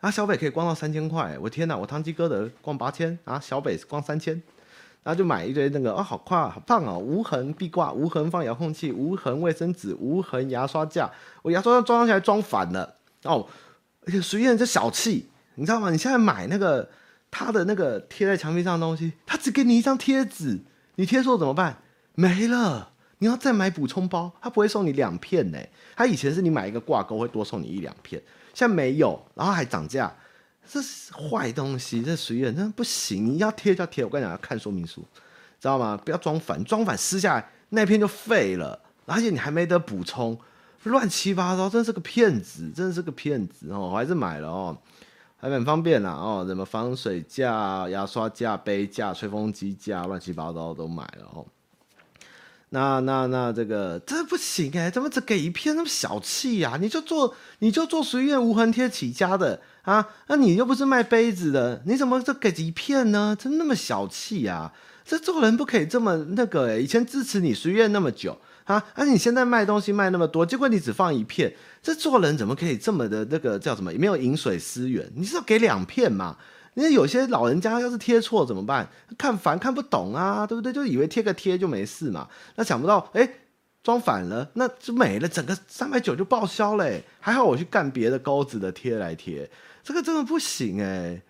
[0.00, 1.76] 啊，小北可以逛到三千块，我天哪！
[1.76, 4.42] 我唐吉诃德逛八千啊，小北逛三千，
[5.04, 6.98] 然后就买一堆那个、哦，好快，好棒哦！
[6.98, 11.08] 无痕壁挂，无痕放遥控器，无痕卫生纸，无痕牙刷架，
[11.42, 13.46] 我牙刷架装起来装反了哦！
[14.06, 15.90] 而且随便这小气，你知道吗？
[15.90, 16.88] 你现在买那个
[17.30, 20.60] 他的那个贴在墙壁上的东西，他只给你一张贴纸，
[20.94, 21.82] 你贴错怎么办？
[22.14, 25.58] 没了，你要再买补充包，他不会送你两片呢。
[25.96, 28.22] 他以前是你买一个挂钩会多送你一两片。
[28.54, 30.14] 现在没有，然后还涨价，
[30.66, 34.04] 这是坏东西，这随缘，那不行，你要贴就要贴。
[34.04, 35.02] 我跟你讲，要看说明书，
[35.60, 36.00] 知道吗？
[36.04, 40.38] 不要装反，装反撕下来那片就废了，而且你还没得补充，
[40.84, 43.90] 乱七八糟，真是个骗子，真是个骗子哦！
[43.90, 44.76] 我还是买了哦，
[45.36, 51.46] 还很方便啦哦，什么防水架、牙刷架、杯架、吹风机架，乱七八糟都买了哦。
[52.70, 56.76] 那那那这个这不行哎、怎么只给一片那么小气呀、啊？
[56.80, 60.06] 你就做你就做随缘无痕贴起家的啊？
[60.26, 63.36] 那你又不是卖杯子的，你怎么就给一片呢？
[63.38, 64.72] 真那么小气、啊？
[65.04, 73.92] 这做人不可以这么那个哎、以前支持你随缘那么久啊，而、啊、你现在卖东西卖那么多，结果你只放一片，这做人怎么可以这么的那个叫什么？
[73.92, 76.38] 没有饮水思源，你是要给两片嘛？
[76.72, 78.88] 因为有些老人家要是贴错怎么办？
[79.18, 80.72] 看烦看不懂啊，对不对？
[80.72, 82.26] 就以为贴个贴就没事嘛。
[82.56, 83.28] 那想不到，哎，
[83.82, 87.04] 装反了，那就没了，整个三百九就报销嘞。
[87.20, 89.48] 还好我去干别的钩子的贴来贴，
[89.84, 91.20] 这个真的不行哎，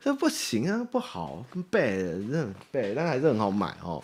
[0.00, 4.02] 这不行啊，不好，跟背真的背，但还是很好买哦。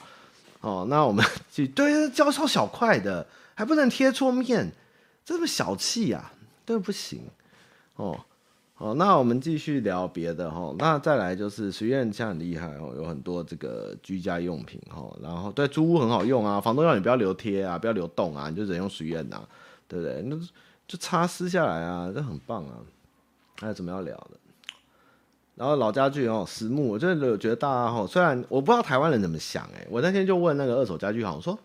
[0.61, 4.70] 哦，那我们就对，交超小块的，还不能贴错面，
[5.25, 6.35] 这么小气呀、啊，
[6.66, 7.23] 真的不行
[7.96, 8.18] 哦。
[8.77, 10.75] 哦，那我们继续聊别的哈。
[10.79, 15.09] 那再来就是随缘现在很厉害哦，有很多这个居家用品哈。
[15.23, 19.40] 然后对租屋很好用啊，房东要你不要留贴啊，不要留洞啊，你就只能用随缘呐，
[19.87, 20.23] 对不对？
[20.23, 20.37] 那
[20.88, 22.77] 就擦撕下来啊，这很棒啊。
[23.61, 24.31] 还有什么要聊的？
[25.55, 31.59] 然后老家具哦，实木，我真的觉得大家哈，虽然我不知道台湾人怎么想哎，我那天就问那个二手家具行，我说。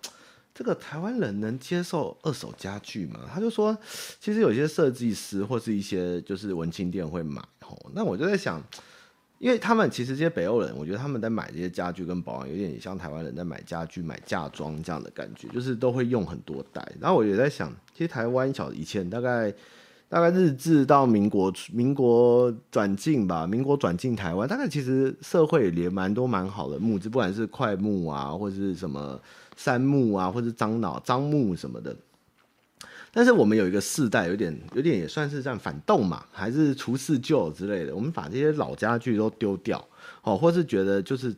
[0.58, 3.20] 这个台湾人能接受二手家具吗？
[3.30, 3.78] 他就说，
[4.22, 7.78] 其实有些设计师或是一些就是文青店会买吼。
[7.94, 8.64] 那我就在想，
[9.38, 16.82] 因为他们其实这些北欧人，我觉得他们在买这些家具跟保养，有点像台湾人在买家具、买嫁妆这样的感觉，就是都会用很多代。
[17.02, 19.54] 然后我也在想，其实台湾小以前大概
[20.10, 29.20] 大概日治到民国民国转进吧，民国转进台湾，大概其实社会也蛮多蛮好的木质，不管是桧木啊，或者是什么。
[29.58, 31.96] 杉木啊，或者樟脑、樟木什么的，
[33.14, 37.96] 但是我们有一个世代，有点、有点也算是这样反动嘛，还是除四旧之类的。
[37.96, 39.82] 我们把这些老家具都丢掉，
[40.24, 41.34] 哦，或是觉得就是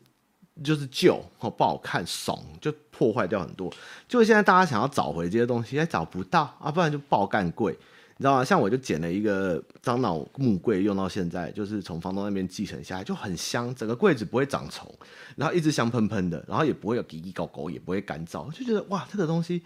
[0.63, 3.71] 就是旧哦，不好看、怂，就破坏掉很多。
[4.07, 7.77] 就现在大家想要找回这些东西，还找不到啊，不然就爆干贵。
[8.17, 8.43] 你知道吗？
[8.43, 14.91] 像我就捡了一个樟脑木柜，用到现在，就是从房东那边继承下来，就很香，整个柜子不会长虫，
[15.35, 19.61] 然后一直香喷喷的，然后也不会有滴滴狗狗，也不会干燥，就觉得哇，这个东西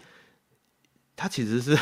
[1.16, 1.78] 它其实是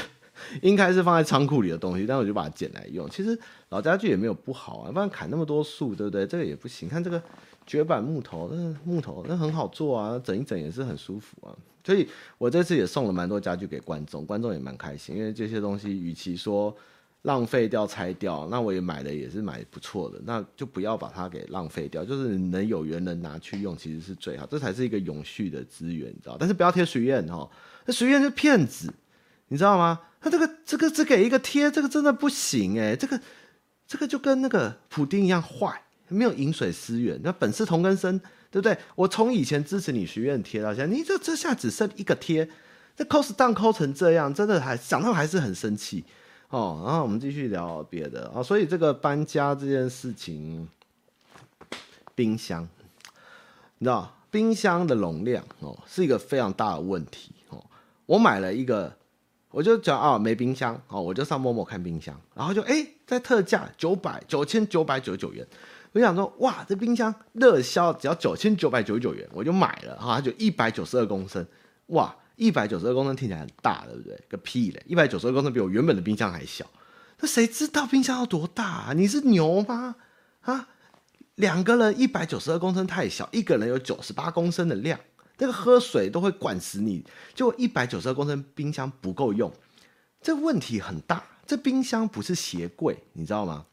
[0.63, 3.11] 应该是放在仓库里的东西，但我就把它捡来用。
[3.11, 3.37] 其实
[3.71, 6.25] 老家具也没有不好啊，不然砍那么多树，对不对？
[6.27, 6.89] 这个也不行。
[6.89, 7.21] 看这个
[7.67, 11.51] 绝版木头，那木头那很好做啊，整一整也是很舒服啊。
[11.85, 16.77] 所以我这次也送了蛮多家具给观众，观众也蛮开心，因为这些东西与其说
[17.23, 26.37] 浪费掉拆掉，那我也买的也是买不错的，那就不要把它给浪费掉，就是能有缘人拿去用，其实是最好，这才是一个永续的资源，你知道？
[26.39, 27.51] 但是不要贴许愿哈，
[27.87, 28.93] 那许愿是骗子，
[29.49, 30.01] 你知道吗？
[30.21, 33.19] 他这个这个只给一个贴，这个真的不行哎，这个
[33.87, 38.21] 这个就跟那个普丁一样坏，没有饮水思源，那本是同根生。
[38.51, 38.77] 对不对？
[38.97, 42.49] 我从以前支持你随缘贴到现在，你这这下只剩一个贴，
[42.97, 46.05] 这 cost down cost 成这样，真的还想到还是很生气
[46.49, 46.83] 哦。
[46.85, 50.69] 然后我们继续聊别的啊、哦，所以这个搬家这件事情，
[52.17, 52.69] 冰箱，
[53.79, 57.65] 你知道冰箱的容量哦是一个非常大的问题哦。
[58.07, 58.93] 我买了一个，
[59.51, 65.47] 我就讲啊、哦、没冰箱哦，我就上陌陌看冰箱，然后就哎在特价九百九千九百九十九元。
[65.93, 71.45] 我想说，哇，这冰箱热销只要九千九百九十九元，我就买了哈，它就一百九十二公升，
[71.87, 74.17] 哇，一百九十二公升听起来很大，对不对？
[74.29, 76.65] 个屁嘞，一百九十二公升比我原本的冰箱还小。
[77.19, 78.93] 那谁知道冰箱要多大啊？
[78.95, 79.97] 你是牛吗？
[80.43, 80.69] 啊，
[81.35, 84.99] 两个人一百九十二公升太小，一个人有九十八公升的量，
[85.39, 87.05] 那个喝水都会灌死你。
[87.35, 89.53] 就一百九十二公升冰箱不够用，
[90.23, 91.23] 这问题很大。
[91.45, 93.67] 这冰箱不是鞋柜，你知道吗？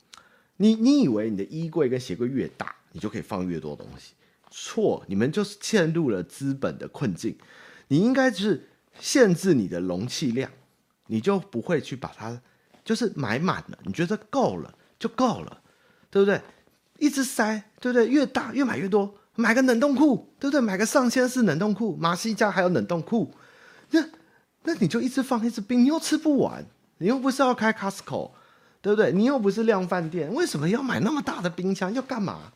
[0.58, 4.13] 你你以为你的衣柜跟鞋柜越大，你就可以放越多东西？
[4.50, 7.38] 错，你们就是陷入了资本的困境。
[7.89, 10.50] 你应该就是限制你的容器量，
[11.08, 12.41] 你就不会去把它
[12.84, 13.78] 就是买满了。
[13.84, 15.62] 你觉得够了就够了，
[16.10, 16.41] 对不对？
[17.00, 18.08] 一直塞，对不对？
[18.08, 20.60] 越大越买越多，买个冷冻库，对不对？
[20.60, 23.32] 买个上千式冷冻库，马西家还有冷冻库，
[23.91, 24.04] 那
[24.63, 26.65] 那你就一直放一直冰，你又吃不完，
[26.98, 28.32] 你又不是要开 Costco，
[28.88, 29.12] 对不对？
[29.12, 31.93] 你又不是量贩店，为什么要买那么大的冰箱？
[31.93, 32.54] 要干嘛？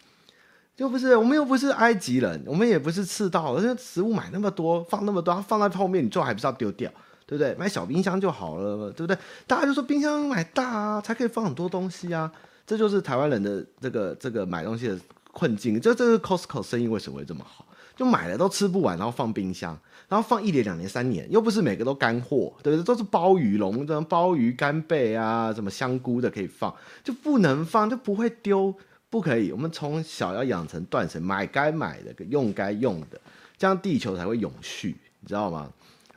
[0.77, 6.89] 又不是我们又不是埃及人，我们也不是赤道，而且食物买那么多，放那么多，放在后面，你最后还不是要丢掉，
[7.25, 7.53] 对不对？
[7.55, 9.17] 买小冰箱就好了，对不对？
[9.45, 12.31] 大家就说冰箱买大啊，才可以放很多东西啊。
[12.65, 14.97] 这就是台湾人的这个这个买东西的
[15.33, 17.65] 困境，就这个 Costco 生意为什么会这么好？
[18.01, 22.83] 就买了都吃不完，然后放冰箱，然后放一年、两年、三年，又不是每个都干货，对不对？
[22.83, 28.73] 都是鲍鱼笼，这种鲍鱼干贝啊，什么香菇的可以放，就不能放，就不会丢，
[29.11, 29.51] 不可以。
[29.51, 33.21] 我们从小要养成断舍，买该买的，用该用的，
[33.55, 35.69] 这样地球才会永续，你知道吗？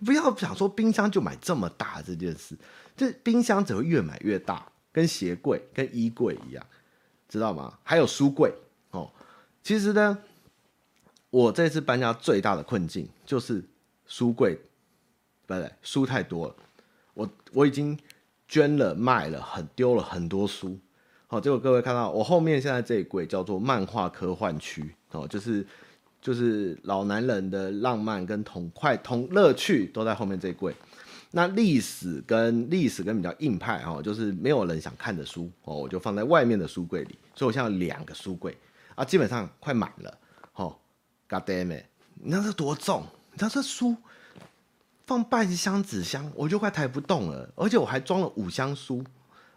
[0.06, 2.56] 不要想说冰箱就买这么大这件事，
[2.96, 4.66] 这冰箱只会越买越大。
[4.90, 6.64] 跟鞋柜、跟衣柜一样，
[7.28, 7.76] 知道吗？
[7.82, 8.50] 还有书柜
[8.92, 9.10] 哦。
[9.62, 10.16] 其实呢，
[11.34, 13.60] 我这次搬家最大的困境就是
[14.06, 14.56] 书柜，
[15.46, 16.54] 不对，书太多了。
[17.12, 17.98] 我我已经
[18.46, 20.78] 捐了、卖了，很丢了很多书。
[21.26, 25.66] 好，结果各位看到我后面现在这一柜叫做漫画科幻区哦，就是
[26.22, 30.72] 就是老男人的浪漫跟同快同乐趣都在后面这一柜。
[31.32, 37.18] 那历史跟历史跟比较硬派哈，就是没有人想看的书哦，我就放在外面的书柜里。
[37.34, 38.56] 所以我现在有两个书柜
[38.94, 40.18] 啊，基本上快满了。
[40.54, 40.76] 哦
[41.28, 41.84] ，God damn it！
[42.14, 43.04] 你知道这多重？
[43.32, 43.96] 你知道这书
[45.06, 47.48] 放半箱纸箱，我就快抬不动了。
[47.56, 49.04] 而且我还装了五箱书，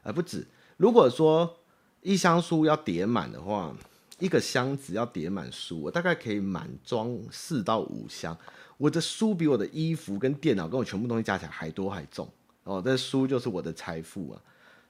[0.04, 0.48] 而不止。
[0.78, 1.58] 如果说
[2.02, 3.76] 一箱书要叠满的话，
[4.20, 8.38] 一个箱子要叠满书，我大概可以满装四到五箱。
[8.78, 12.28] 我的书比我的衣服跟电脑跟我全部东西加起来还多还重
[12.64, 14.42] 哦，这书就是我的财富啊！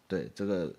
[0.07, 0.73] 对，这个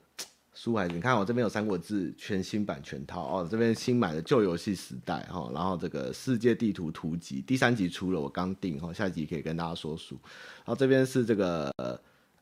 [0.61, 10.19] 书还是你看我这边有《三国志》全新版全套哦，这边新买的旧游戏时代哈、哦，然后这个世界地图图集第三集出了，我刚订哈，下一集可以跟大家说书。
[10.57, 11.73] 然后这边是这个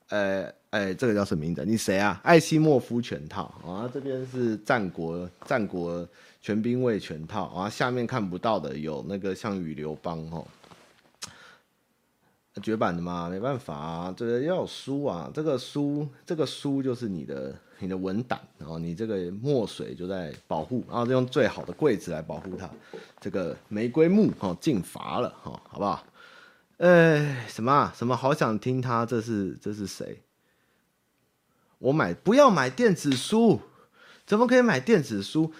[0.08, 1.62] 呃哎，这个叫什么名字？
[1.66, 2.18] 你谁啊？
[2.24, 6.08] 艾西莫夫全套啊，这边是战国战国
[6.40, 10.42] 全兵卫全套啊，下面看不到的有那个项羽刘邦哈。
[12.62, 22.70] 绝版的嘛，没办法啊，这个要有书啊，这个书，这个书就是你的你的文档，然后你这个墨水就在保护，然后就用最好的柜子来保护它。
[23.20, 26.04] 这个玫瑰木哦，进阀了哈，好不好？
[26.78, 27.92] 呃，什么？
[27.96, 28.16] 什么？
[28.16, 30.22] 好想听他，这是这是谁？
[31.78, 33.60] 我买不要买电子书，
[34.26, 35.52] 怎么可以买电子书？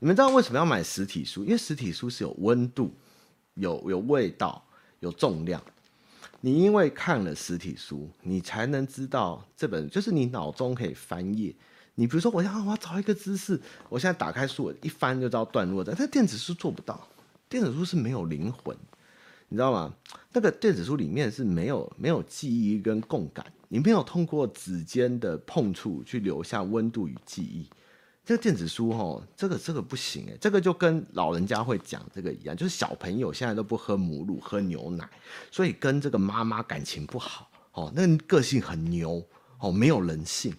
[0.00, 1.44] 你们知道为什么要买实体书？
[1.44, 2.92] 因为实体书是有温度、
[3.54, 4.64] 有有味道、
[5.00, 5.62] 有重量。
[6.42, 11.54] 你因为看了实体书，你才能知道这本就是你脑中可以翻页。
[11.96, 15.94] 你比如说，我想我要找一个姿势，我现在打开书，我一翻就知道段落在。
[15.94, 17.06] 但电子书做不到，
[17.46, 18.74] 电子书是没有灵魂，
[19.48, 19.94] 你知道吗？
[20.32, 27.68] 那个电子书里面是没有没有记忆跟共感，你没有通过指尖的碰触去留下温度与记忆。
[28.24, 35.08] 这个电子书哦，这个这个不行哎，这个就跟老人家会讲这个一样，就是小朋友现在都不喝母乳，喝牛奶，
[35.50, 39.26] 所以跟这个妈妈感情不好哦，那个个性很牛
[39.58, 40.58] 哦，没有人性，知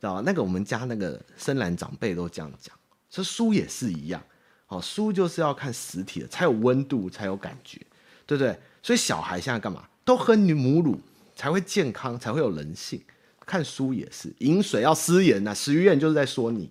[0.00, 0.22] 道吧？
[0.24, 2.74] 那个我们家那个深蓝长辈都这样讲，
[3.08, 4.20] 这书也是一样
[4.66, 7.78] 哦，书就是要看实体的，才有温度，才有感觉，
[8.26, 8.58] 对不对？
[8.82, 9.86] 所以小孩现在干嘛？
[10.04, 10.98] 都喝你母乳
[11.36, 13.00] 才会健康，才会有人性。
[13.46, 16.68] 看书也是，饮水要思源呐，史于晏就是在说你。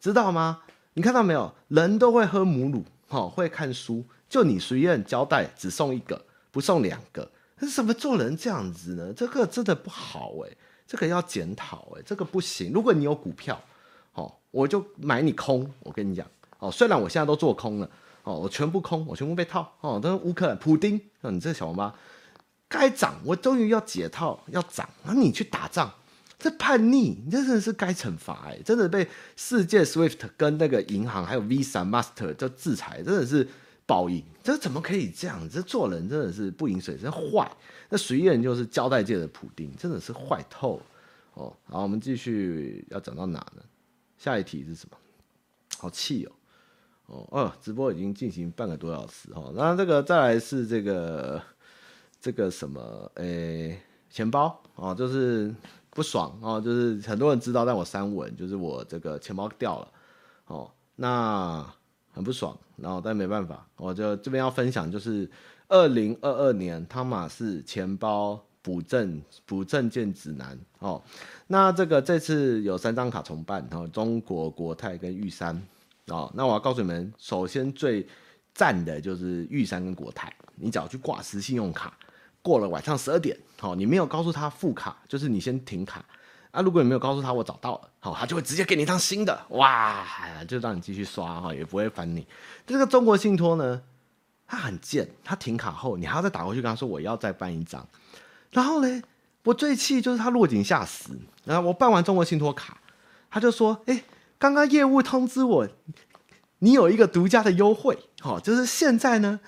[0.00, 0.62] 知道吗？
[0.94, 1.54] 你看到没有？
[1.68, 4.04] 人都会喝母乳，哈，会看书。
[4.28, 7.30] 就你随便交代，只送一个，不送两个。
[7.58, 9.12] 这是怎么做人这样子呢？
[9.12, 10.50] 这个真的不好哎，
[10.86, 12.72] 这个要检讨哎，这个不行。
[12.72, 13.60] 如果你有股票，
[14.14, 15.70] 哦，我就买你空。
[15.80, 16.26] 我跟你讲，
[16.58, 17.90] 哦，虽然我现在都做空了，
[18.22, 21.94] 哦，我全部空，我全部被套，哦，都是乌克兰普丁，哦，你这小王八，
[22.68, 25.92] 该涨，我终于要解套，要涨，那你去打仗。
[26.40, 28.58] 这叛逆，你这真的是该惩罚哎！
[28.64, 33.46] 真的被世界 SWIFT 跟那个银行还有 Visa、Master 就制裁，真的是
[33.86, 34.24] 报应。
[34.42, 35.48] 这怎么可以这样？
[35.48, 37.50] 这做人真的是不饮水，真坏。
[37.90, 40.80] 那徐燕就是胶带界的普丁，真的是坏透
[41.34, 41.54] 哦。
[41.64, 43.62] 好我们继续要讲到哪呢？
[44.16, 44.96] 下一题是什么？
[45.78, 46.32] 好气哦！
[47.06, 49.52] 哦哦，直播已经进行半个多小时哦。
[49.56, 51.42] 那这个再来是这个
[52.20, 53.80] 这个什么诶，
[54.10, 55.54] 钱包哦，就是
[56.00, 59.88] 不爽哦，就是很多人知道，但我删文，就是我这个钱包掉了
[60.46, 61.62] 哦，那
[62.10, 62.56] 很不爽。
[62.76, 65.30] 然后但没办法，我就这边要分享，就是
[65.68, 71.02] 二零二二年汤玛士钱包补证补证件指南哦。
[71.46, 75.62] 那这个这次有三张卡重办然哦，中国国泰跟玉山。
[76.06, 78.06] 哦，那我要告诉你们，首先最
[78.54, 81.94] 赞的就是玉山跟国泰，你只要去挂失信用卡，
[82.42, 86.04] 过了晚上十二点，好，你没有告诉他副卡，就是你先停卡，
[86.50, 90.06] 啊，如果你没有告诉他我找到了，好，他就会直接给你一张新的，哇，
[90.48, 92.26] 就让你继续刷哈，也不会烦你。
[92.66, 93.82] 这个中国信托呢，
[94.46, 97.86] 他很贱，他停卡后，你还要再打过去跟他说我要再办一张，
[98.50, 99.02] 然后呢，
[99.44, 101.10] 我最气就是他落井下石，
[101.44, 102.78] 然后我办完中国信托卡，
[103.30, 104.02] 他就说，哎。
[104.40, 105.68] 刚刚业务通知我，
[106.60, 109.38] 你有一个独家的优惠，好，就是现在呢，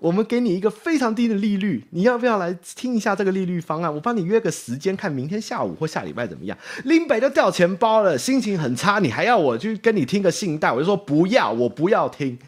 [0.00, 3.94] 我们给你一个非常低的利率，你要不要来听一下这个利率方案？
[3.94, 6.56] 我帮你约个时间，看明天下午或下礼拜怎么样？
[6.84, 10.72] 林北都掉钱包了，心情很差，你还要我去跟你听个信贷？
[10.72, 12.38] 我就说不要，我不要听。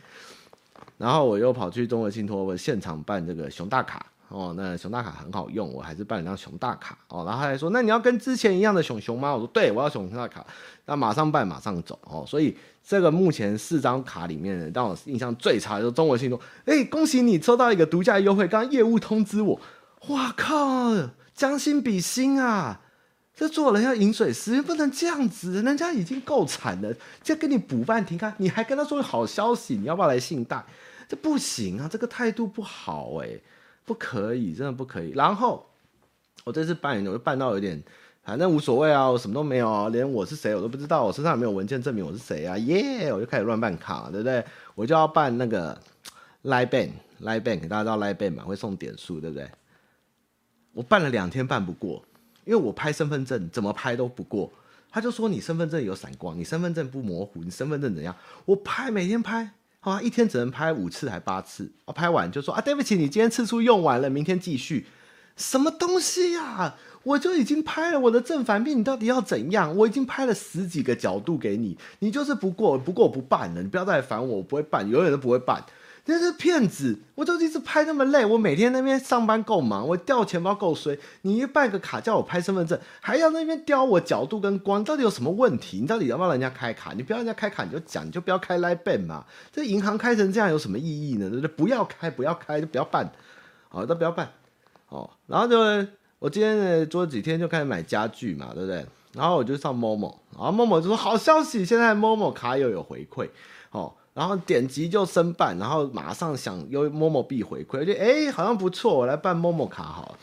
[0.96, 4.06] 然后我又跑去中国信托，我现场办这个熊大卡。
[4.32, 7.22] 哦，那熊大卡很好用，我还是办了张熊大卡哦。
[7.26, 9.34] 然后他还说，那你要跟之前一样的熊熊吗？
[9.34, 10.44] 我说对，我要熊大卡，
[10.86, 12.24] 那马上办，马上走哦。
[12.26, 16.40] 所以这个目前四张卡里面，让我印象最差的就是中国信托。
[16.64, 19.60] 哎，恭喜你收到一个独家优惠，刚刚业务通知我，
[20.08, 20.56] 哇靠，
[21.34, 22.80] 将心比心啊，
[23.36, 30.64] 这做人要饮水思源，不能这样子，人家已经够惨了，就跟你补办停卡，你还跟他说好消息，你要不要来信贷？
[31.08, 33.28] 这不行啊，这个态度不好哎、
[33.84, 35.10] 不可以，真的不可以。
[35.10, 35.66] 然后
[36.44, 37.82] 我这次办，我就办到有点，
[38.22, 44.44] 反正无所谓啊，我什么都没有啊，连我是谁我都不知道，我身上也没有文件证明我是谁啊，耶、我就开始乱办卡，对不对？
[44.74, 45.80] 我就要办那个
[46.44, 49.50] Line Bank，Line Bank，大家知道 Line Bank 嘛，会送点数，对不对？
[50.72, 52.02] 我办了两天办不过，
[52.44, 54.50] 因为我拍身份证怎么拍都不过，
[54.90, 58.16] 他就说你身份证有闪光，你身份证不模糊，你身份证怎样？
[58.44, 59.52] 我拍每天拍。
[59.82, 64.86] 啊，一天只能拍五次还八次，啊，拍完就说啊，对不起，你今天次数用完了，明天继续。
[65.36, 69.76] 什么东西呀，我就已经拍了我的正反面，你到底要怎样？
[69.76, 75.64] 我已经拍了十几个角度给你，你就是不过，不过我不办了，你不要再烦我，我不会办，永远都不会办。
[76.04, 76.98] 这是骗子！
[77.14, 80.98] 我就一直拍那么累，我每天那边上班够忙，我掉钱包够衰。
[81.20, 85.78] 你一办个卡叫我拍身份证，还要那边刁我角度跟光，到底有什么问题？
[85.78, 86.92] 你到底要不要人家开卡？
[86.94, 89.24] 你不要人家开卡你就讲，你就不要开 Line Bank 嘛。
[89.52, 91.30] 这银行开成这样有什么意义呢？
[91.30, 91.68] 对不？
[91.68, 93.12] 要开，不要开，就不要办。
[93.68, 94.28] 好，都不要办。
[94.88, 95.56] 哦，然后就
[96.18, 98.84] 我今天呢，做了几天就开始买家具嘛，对不对？
[99.12, 103.28] 然后我就上 Momo，然后 Momo 就说好消息，现在 Momo 卡又有回馈。
[103.70, 103.94] 哦。
[104.14, 110.18] 然后点击就申办，然后马上想用 Momo 币回馈，就哎好像不错，我来办 Momo 卡好了。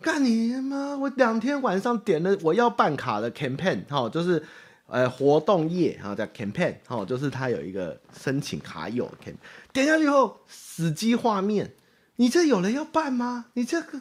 [0.00, 0.96] 干你妈！
[0.96, 4.40] 我两天晚上点了我要办卡的 campaign 哈，就是
[4.86, 9.34] 呃活动页哈叫 campaign 哈，就是它有一个申请卡友 campaign，
[9.72, 11.74] 点下去后死机画面，
[12.16, 13.46] 你这有人要办吗？
[13.54, 13.98] 你这个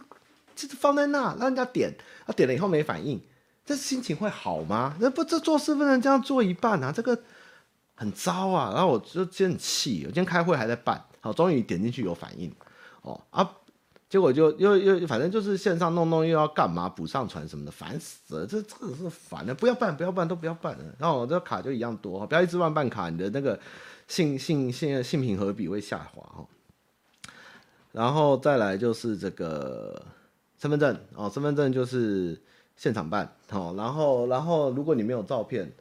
[0.55, 1.95] 就是放在那让人家点，
[2.27, 3.19] 他点了以后没反应，
[3.65, 4.95] 这心情会好吗？
[4.99, 7.23] 那不这做事不能这样做一半啊，这个。
[7.95, 12.51] 很糟啊，然后我就今天很气，我今天开会还在办，好，终于点进去有反应，
[13.03, 13.49] 哦啊，
[14.09, 23.59] 结果就又又反正就是线上弄弄又要干嘛补上传什么的，烦死了，这这个是烦的，不要办不要办都不要办了，然后我这卡就一样多，不要一直乱办卡，你的那个
[24.07, 26.45] 信信信信评和比会下滑哈，
[27.91, 30.03] 然后再来就是这个
[30.59, 32.41] 身份证哦，身份证就是
[32.75, 35.71] 现场办，好，然后然后如果你没有照片。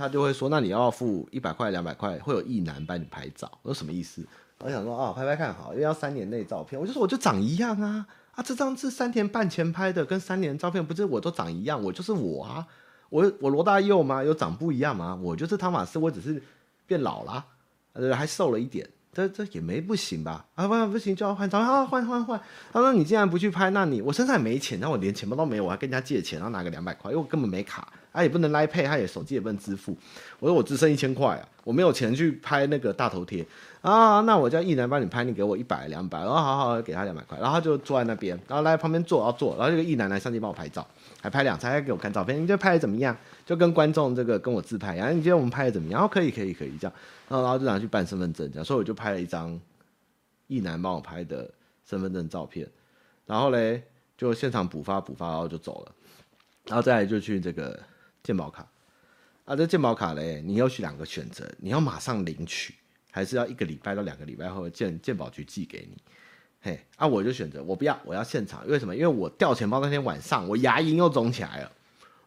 [0.00, 4.26] 他就会说：“那你要付一百块、两百块，会有一男帮你拍照。”我说：“什么意思？”
[4.64, 8.06] 我想说：“啊，拍拍看好，因为要三年内照片。”我就说：“我就长一样啊！
[8.32, 11.82] 啊，这张是三年半前拍的，跟三年照片不是我都长一样？
[11.82, 12.66] 我就是我啊！
[13.10, 14.24] 我我罗大佑吗？
[14.24, 15.14] 有长不一样吗？
[15.22, 16.42] 我就是汤玛斯，我只是
[16.86, 17.44] 变老了，
[17.92, 18.88] 呃，还瘦了一点。
[19.12, 20.46] 这这也没不行吧？
[20.54, 21.84] 啊，不不行就要换照片啊！
[21.84, 22.40] 换换换！
[22.72, 29.96] 他说：“你既然不去拍，那你我身上也没钱，那我连钱包都没有，我还跟人家借钱，然后拿个两百块，因为我根本没卡。”他、啊、也不能来配他也手机也不能支付。
[30.40, 33.46] 我说我只剩一千块啊，我没有钱去拍那个大头贴
[33.82, 34.20] 啊。
[34.22, 40.84] 那我叫艺男帮你拍，你给我一百两百，然后好好给他两百块，然后他就坐在那边，然后来旁边坐，要坐，然后这个艺男来上去帮我拍照，
[41.20, 43.16] 还拍两张，还给我看照片，你觉得拍的怎么样？
[43.46, 46.00] 就跟观众这个跟我自拍，然后你觉得我们拍的怎么样？
[46.00, 46.92] 然后可以可以可以这样，
[47.28, 49.56] 然后然后就拿去办身份证，这样，所以我就拍了一张
[50.48, 51.48] 艺男帮我拍的
[51.88, 52.68] 身份证照片，
[53.26, 53.82] 然后嘞
[54.18, 55.92] 就现场补发补发，然后就走了，
[56.66, 57.78] 然后再来就去这个。
[58.22, 58.66] 健保卡
[59.44, 62.74] 啊，这健保卡嘞，你有两个选择，你要马上领取，
[63.10, 65.96] 还是要一个礼拜到两个礼拜后健健保局寄给你？
[66.62, 68.66] 嘿，啊，我就选择我不要，我要现场。
[68.68, 68.94] 为什么？
[68.94, 71.72] 因为我掉钱包那天晚上，我牙龈又肿起来了。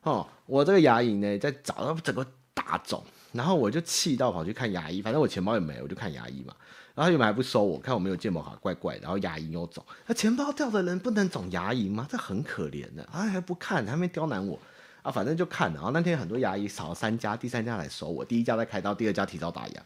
[0.01, 6.53] 哦，我这个牙龈呢，在找到整个大肿，然后我就气到跑去看牙医，反正我钱包也没，我就看牙医嘛。
[6.95, 9.01] 然后他们还不收我，看我没有健保卡，怪怪的。
[9.01, 12.07] 然后牙龈又肿，那钱包掉的人不能肿牙龈吗？
[12.09, 14.59] 这很可怜的，啊还不看，还没刁难我
[15.03, 15.71] 啊，反正就看。
[15.73, 19.83] 然后那天很多牙医少了三家，第三家来收我，第一家在开刀，第二家提早打牙。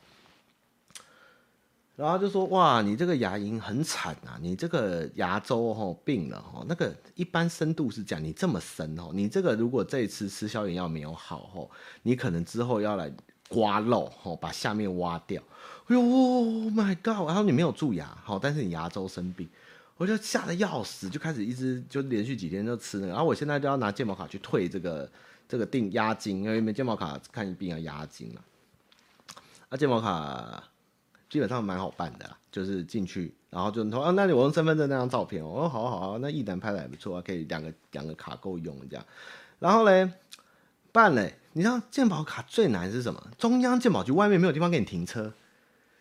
[1.96, 11.72] 然后就说哇，你这个牙龈很惨啊，你这个牙周吼病了吼，那个一般深度是讲，你这么深哦，你这个如果这一次吃消炎药没有好吼，
[12.04, 13.12] 你可能之后要来
[13.50, 15.42] 刮肉吼，把下面挖掉。
[15.88, 17.28] 哎呦，Oh my god！
[17.28, 19.50] 然后你没有蛀牙好，但是你牙周生病，
[19.98, 23.10] 我就吓得要死，就开始一直就连续几天就吃那个。
[23.10, 25.10] 然后我现在就要拿健保卡去退这个
[25.50, 28.42] 这个定押金，因为没健保卡看病要押金了。
[29.70, 30.64] 啊，健保卡。
[31.30, 39.06] 基本上蛮好办的啦，就是进去，然后就说啊，那你我用身份证那张照片，我说好好好，那一男拍的还不错啊，可以两个两个卡够用这样。
[39.60, 40.10] 然后嘞，
[40.94, 43.22] 办嘞，你知道健保卡最难是什么？
[43.38, 45.34] 中央健保局外面没有地方给你停车，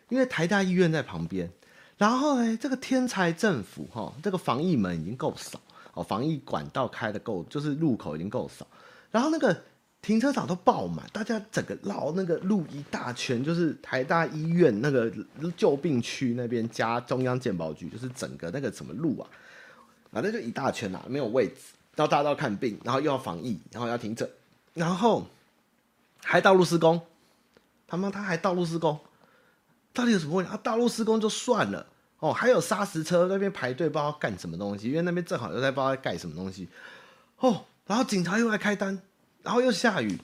[0.07, 1.51] 因为台大医院在旁边。
[1.97, 5.59] 然后呢，这个天才政府哈，这个防疫门已经够少
[5.93, 8.65] 哦，防疫管道开的够，就是入口已经够少。
[9.11, 9.63] 然后那个。
[9.99, 15.11] 停车场都爆满，大家整个绕那个路一大圈，就是台大医院那个
[15.57, 19.27] 旧病区那边加中央健保局，就是整个那个什么路啊，
[20.11, 21.55] 反正就一大圈啊，没有位置。
[21.95, 24.29] 然后大家都要看病，然后又要防疫，然后要停车，
[24.75, 25.27] 然后
[26.23, 27.01] 还道路施工，
[27.87, 28.97] 他妈他还道路施工，
[29.97, 30.59] 到底有什么问题啊？
[30.61, 31.83] 道路施工就算了
[32.19, 36.67] 哦，还有砂石车那边排队，不知道干什么东西，因为那边正好又在不知道在盖什么东西
[37.39, 39.01] 哦，然后警察又来开单。
[39.43, 40.19] 然后又下雨，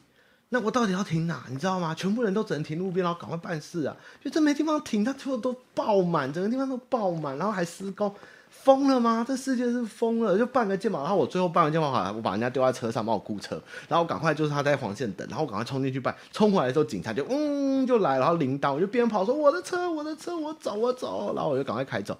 [0.50, 1.46] 那我到底要停哪？
[1.50, 1.96] 你知道吗？
[1.96, 3.96] 全部人都只能停路边，然后赶快办事啊！
[4.22, 8.14] 就真没地方停，他全部都爆满，整个地方都爆满，然后还施工，
[8.62, 9.26] 疯了吗？
[9.28, 10.38] 这世界是疯了！
[10.38, 22.18] 就办个健保，然后我最后办完健保卡，我把人家丢在车上帮我雇车，然后赶快就是他在黄线等，然后赶快冲进去办，冲回来的时候警察就嗯就来，然后铃铛我就边跑说我的车，我的车，我走我走，然后我就赶快开走。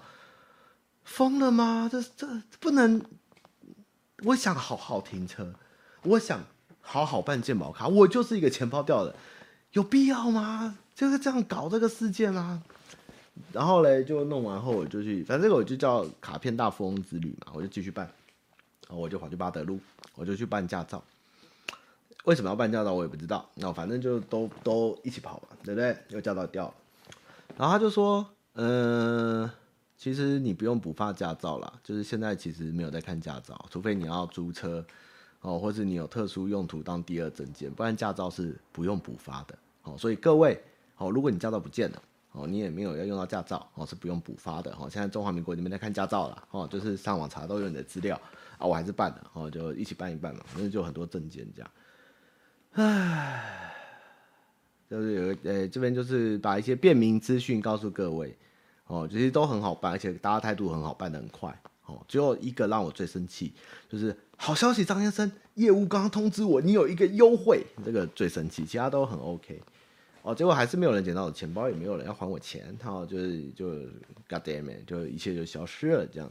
[1.04, 1.88] 疯了吗？
[1.90, 2.26] 这这
[2.60, 3.00] 不能！
[4.24, 5.54] 我想好好停车，
[6.02, 6.40] 我想。
[6.86, 9.16] 好好办健保卡，我就是一个钱包掉了，
[9.72, 10.76] 有必要吗？
[10.94, 12.62] 就是这样搞这个事件吗？
[13.52, 18.06] 然后嘞，就弄完后我就去，反正这个我就叫卡片大富翁之旅嘛，我就继续办。
[18.86, 19.78] 然后我就跑去八德路，
[20.14, 21.02] 我就去办驾照。
[22.24, 23.48] 为什么要办驾照，我也不知道。
[23.54, 25.96] 那反正就都都一起跑吧，对不对？
[26.10, 26.74] 又驾照掉了。
[27.56, 29.50] 然后他就说，嗯、
[29.96, 34.84] 其实你不用补发驾照啦，就是现在其实没有在看驾照，除非你要租车。
[35.40, 39.54] 哦，或者你有特殊用途当第二证件，不然驾照是不用补发的。
[39.82, 40.58] 哦，所以各位，
[40.96, 42.02] 哦，如果你驾照不见了，
[42.34, 44.72] 哦，你也没有要用到驾照，哦，是不用补发的。
[44.72, 48.20] 哦，现在中华民国你们在看驾照了，哦，就是上网查都有你的资料
[48.58, 51.70] 啊，我还是办的，哦，就一起办一办嘛，反正就很多证件这样。
[52.72, 53.72] 唉，
[54.90, 58.36] 就是有，呃，这边就是把一些便民资讯告诉各位，
[58.88, 61.56] 哦，其实都很好办，而且大家态度很好，办得很快。
[61.86, 63.52] 哦，只有一个让我最生气，
[63.88, 69.62] 就是好消息，张先生，业务刚刚通知我，你有一个优惠，这个最生气，其他都很 OK。
[70.24, 73.66] 哦，结果还是没有人捡到我钱包，也没有人要还我钱，然后就是就
[74.26, 76.30] God damn it，就一切就消失了，这样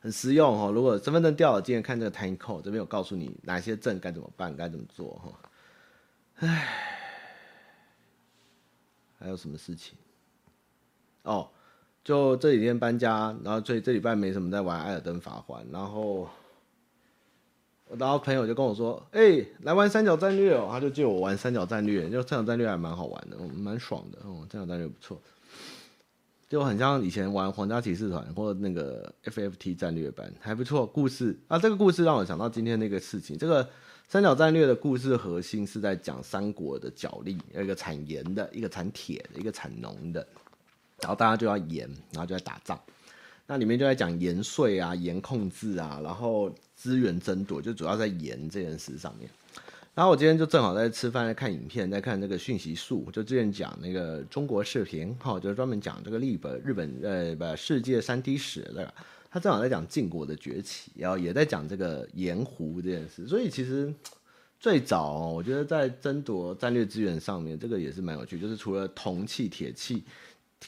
[0.00, 0.70] 很实用哦。
[0.70, 5.50] 如果身份证掉了，今天看这个 timecode，这边有告诉你哪些证该怎么办，该怎么做哈。
[6.36, 6.68] 唉，
[9.18, 9.98] 还有什么事情？
[11.24, 11.50] 哦。
[12.02, 16.26] 就这几天搬家，然后所以这礼拜没什么在玩《艾尔登法环》，然后，
[17.98, 24.46] 然后朋友就跟我说：“哎、欸，来玩三角战略哦。”他就借我玩三角战略，就三角战略还蛮好玩的，蛮爽的哦。
[24.50, 25.20] 三角战略不错，
[26.48, 30.86] 就很像以前玩皇家骑士团或那个 FFT 战略版，还不错。
[30.86, 33.36] 故事啊，这个故事让我想到今天那个事情。
[33.36, 33.68] 这个
[34.08, 40.26] 三角战略的故事核心是在讲三国的角力，有一个产盐的，一个产铁的，一个产农的。
[41.00, 42.78] 然后大家就要盐，然后就在打仗。
[43.46, 46.48] 那里面就在讲盐税啊、盐控制啊，然后
[46.80, 49.28] 资源争夺，就主要在盐这件事上面。
[49.94, 58.94] 然后我今天就正好在吃饭，在看影片，在看那个讯息术，就之前讲那个中国视频，哈，就专门讲这个日本日本呃不世界三 D 史的。
[59.30, 63.26] 他正好在讲晋国的崛起，然后也在讲这个盐湖这件事。
[63.28, 63.92] 所以其实
[64.58, 70.02] 最早我觉得在争夺战略资源上面，这个也是蛮有趣，就是除了铜器、铁器。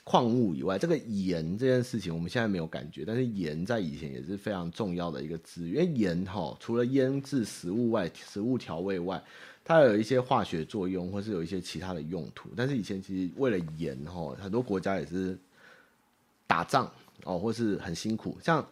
[0.04, 5.84] 矿物以外，这个盐这件事情我们现在没有感觉，但是盐在以前也是非常重要的一个资源。
[5.84, 9.22] 因为盐哈，除了腌制食物外，食物调味外，
[9.62, 12.48] 它有一些化学作用，或是有一些其他的用途。
[12.56, 15.38] 但是以前其实为了盐哈，很多国家也是
[16.46, 16.90] 打仗
[17.24, 18.38] 哦，或是很辛苦。
[18.42, 18.66] 像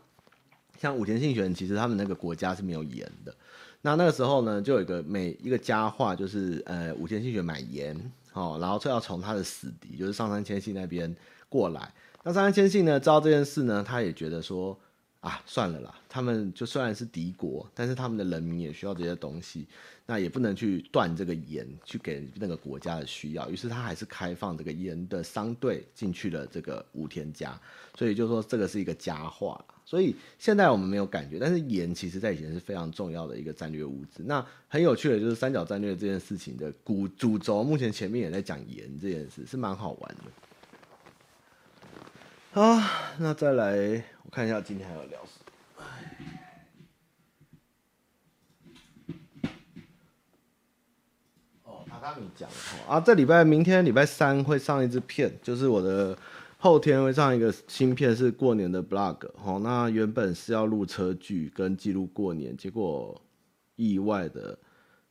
[0.81, 3.35] 像武田信玄，其实他们那个国家是没有盐的。
[3.83, 7.95] 那那个时候呢，就有一个每一个佳话，就是呃武田信玄买盐。
[8.33, 11.15] 哦，然后就要从他的死敌，就是上杉谦信那边
[11.49, 11.93] 过来。
[12.23, 14.79] 那上杉谦信呢，知道这件事呢，他也觉得说，
[15.21, 19.67] 啊，算了啦，他们就虽然是敌国，但是他们的人民也需要这些东西，
[20.07, 23.51] 那也不能去断这个盐，去给那个国家的需要。
[23.51, 27.59] 于是他还是开放这个盐的商队进去了这个武田家，
[27.97, 29.63] 所以就说这个是一个佳话。
[29.91, 34.23] 所以现在我们没有感觉，但是盐其实在以前是非常重要的一个战略物资。
[34.25, 40.23] 那很有趣的就是三角战略这件事情的主主轴，目前前面也在讲盐这件事，是蛮好玩的。
[42.53, 42.81] 好，
[43.19, 45.33] 那再来我看一下今天还有聊什
[49.43, 49.51] 么。
[51.65, 52.49] 哦，榻榻米讲
[52.89, 56.17] 啊，这礼拜明天礼拜三会上一支片，就是我的。
[56.63, 63.19] 后天会上一个新片，是过年的 vlog，哦，那原本是要录车剧跟记录过年，结果
[63.77, 64.59] 意外的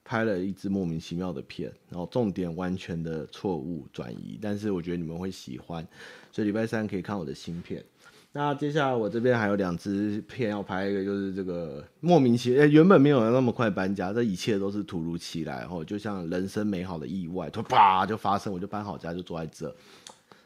[0.06, 5.84] 拍了一支莫名其妙的片，然后重点完全的错误转移，但是我觉得你们会喜欢，
[6.32, 7.84] 所以礼拜三可以看我的新片。
[8.32, 19.76] 那接下来我这边还有两支片要拍，一个就是这个莫名其妙，原本没有那么快搬家，这一切都是突如其来，然后就像人生美好的意外，突啪就发生，我就搬好家就坐在这。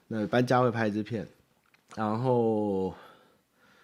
[0.07, 1.27] 那搬家会拍一支片，
[1.95, 2.93] 然后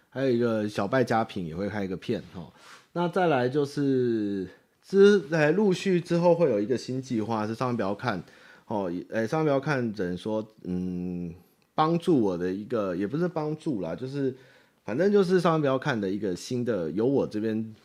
[0.10, 2.52] 还有一个小败家品也会拍一个片哈。
[2.94, 4.48] 那再来就是
[4.84, 8.22] 之在陆续之后会有一个新计划，是上面不要看
[8.68, 11.34] 哦，哎，上面不要看，只能说嗯，
[11.74, 14.36] 帮助我的一个也不是帮助啦，就是
[14.84, 17.76] 反正就是上面不要看的一个新的有我这边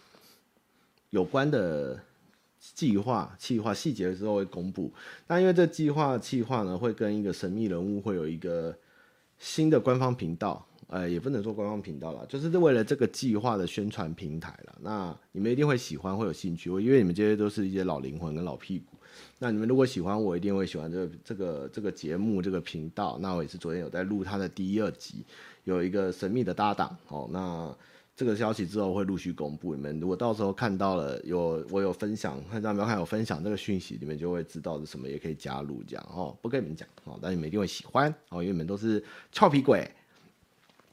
[1.11, 1.99] 有关的。
[2.73, 4.93] 计划、计划细节的时候会公布。
[5.27, 8.75] 那因为这计划、计划呢，会跟一个神秘人物会有一个
[9.39, 14.79] 新的官方频道，呃，也不能说官方频道了，就是为了这个计划的宣传平台了。
[14.81, 16.71] 那你们一定会喜欢，会有兴趣。
[16.71, 18.97] 因为你们这些都是一些老灵魂跟老屁股。
[19.39, 23.19] 那你们如果喜欢我，一定会喜欢这个这个这个节目这个频道。
[23.21, 25.25] 那我也是昨天有在录他的第一、二集，
[25.65, 27.29] 有一个神秘的搭档哦。
[27.31, 27.77] 那
[28.17, 36.37] 这个消息之后会陆续公布，你们如果到时候看到了有我有分享，看到没有看有分享这个讯息，你们就会知道是什么，也可以加入这样哦。
[36.41, 39.03] 不跟你们讲哦，但你们一定会喜欢哦，因为你们都是
[39.33, 39.91] 俏皮鬼。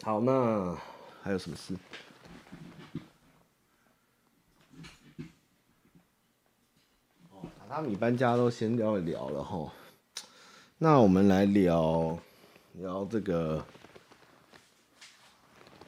[0.01, 0.76] 好，那
[1.22, 1.76] 还有什么事？
[7.34, 9.72] 哦，榻榻米搬家都先聊一聊了哈。
[10.80, 12.17] 那我们来聊
[12.74, 13.63] 聊这个。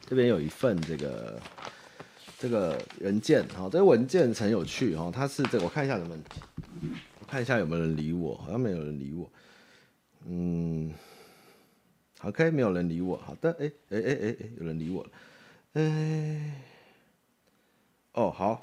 [0.05, 1.39] 这边有一份这个
[2.37, 6.19] 这个文件，哈，这个文件很有趣，哈，它是这个，我看一下有没有，
[7.19, 9.31] 我看一下有没有人理我，好像没有人理我，
[10.27, 10.93] 嗯
[12.21, 15.09] ，OK，没有人理我，好的，哎哎哎哎哎，有人理我了，
[15.73, 16.61] 哎，
[18.13, 18.61] 哦，好，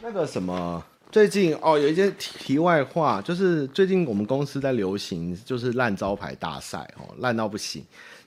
[0.00, 7.84] 那个什么，最近哦，有一件题外话，就是最近我们公司在流行就是烂招牌大赛，哦，烂到不行。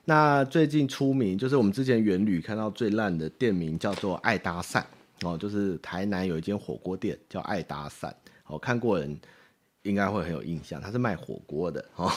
[0.09, 4.81] 那最近出名就是我们之前远旅看到最烂的店名叫做爱搭讪
[5.23, 8.09] 哦，就是台南有一间火锅店叫爱搭讪
[8.45, 9.19] 哦，看过人
[9.81, 12.09] 应该会很有印象，它是卖火锅的哦，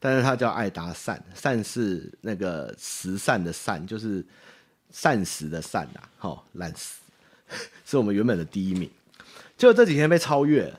[0.00, 4.26] 但是它叫爱搭讪，讪是那个食善的善，就是
[4.90, 7.00] 膳食的膳呐，好烂死，
[7.84, 8.90] 是我们原本的第一名，
[9.56, 10.74] 就这几天被超越，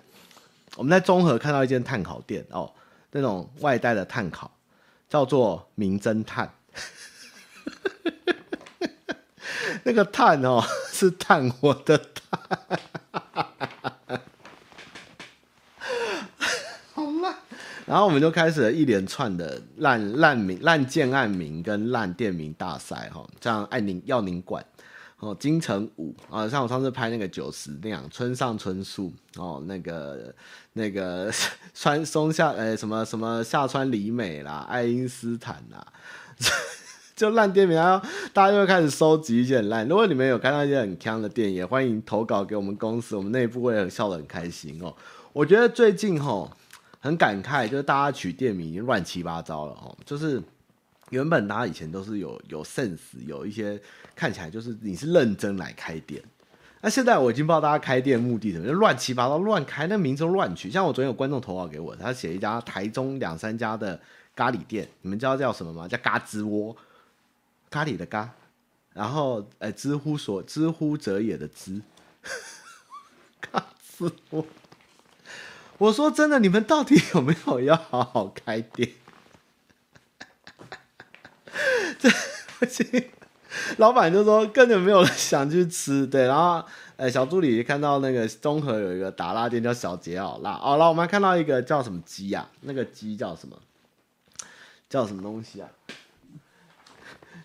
[0.75, 2.69] 我们在综合看到一间炭烤店哦，
[3.11, 4.51] 那种外带的炭烤，
[5.09, 6.53] 叫做名侦探。
[9.83, 12.39] 那个探哦，是探我的炭，
[16.93, 17.35] 好烂。
[17.85, 24.65] 然后我们就开始了一连串的烂烂名、烂建案名跟烂店名大赛哈，这样爱您要您管
[25.19, 30.33] 哦，金城武啊，像我上次拍那个九十那样，村上春树哦，那个
[30.73, 31.31] 那个
[31.73, 35.85] 川松下呃什么什么下川里美啦，爱因斯坦啦。
[37.15, 39.87] 就烂店名，然后大家就会开始收集一些很烂。
[39.87, 44.95] 如果你们有看到一些很锵的电影，也欢迎投稿给我们公司，我们内部会笑得很开心哦。
[45.33, 46.51] 我觉得最近吼
[46.99, 49.97] 很感慨，就是大家取店名已经乱七八糟了哦。
[50.05, 50.39] 就是
[51.09, 53.79] 原本大家以前都是有有 sense，有一些
[54.15, 56.23] 看起来就是你是认真来开店。
[56.81, 60.69] 那现在我已经不知道大家开店目的什么，就乱七八糟乱开，那名字都乱取。
[60.69, 63.99] 像我昨天有观众投稿给我，他写一家台中两三家的。
[64.37, 65.87] 咖喱店，你们知道叫什么吗？
[65.87, 66.77] 叫嘎吱窝，
[67.71, 68.29] 咖喱的咖，
[68.93, 71.81] 然后呃，知乎所知乎者也的知，
[73.41, 73.65] 嘎
[73.97, 74.45] 吱窝。
[75.79, 78.91] 我说真的，你们到底有没有要好好开店？
[81.99, 82.09] 这
[82.59, 83.09] 不行。
[83.77, 86.63] 老板就说根本没有想去吃，对，然后，
[86.97, 92.49] 哎，小助理看到那个综合有一个打辣店叫小杰好辣，哦，然后我们还看到一个叫什么鸡啊？
[92.61, 93.57] 那个鸡叫什么？
[94.89, 95.69] 叫什么东西啊？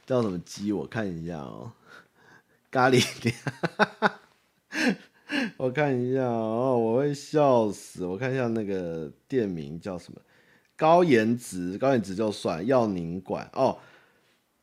[0.04, 0.72] 叫什么鸡？
[0.72, 1.72] 我看一下哦，
[2.70, 3.34] 咖喱店，
[5.56, 8.04] 我看一下哦，我会笑死。
[8.04, 10.20] 我看一下那个店名叫什么？
[10.76, 13.78] 高颜值，高颜值就算，要您管哦，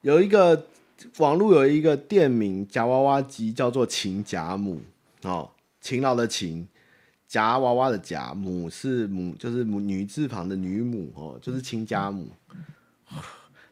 [0.02, 0.66] 有一个。
[1.20, 4.82] 网络有一个店名夹娃娃机，叫做勤夹母
[5.22, 6.68] 哦，勤劳的勤，
[7.26, 12.28] 夹娃娃的夹，母是母，就是母女字旁的女母哦，就是勤夹母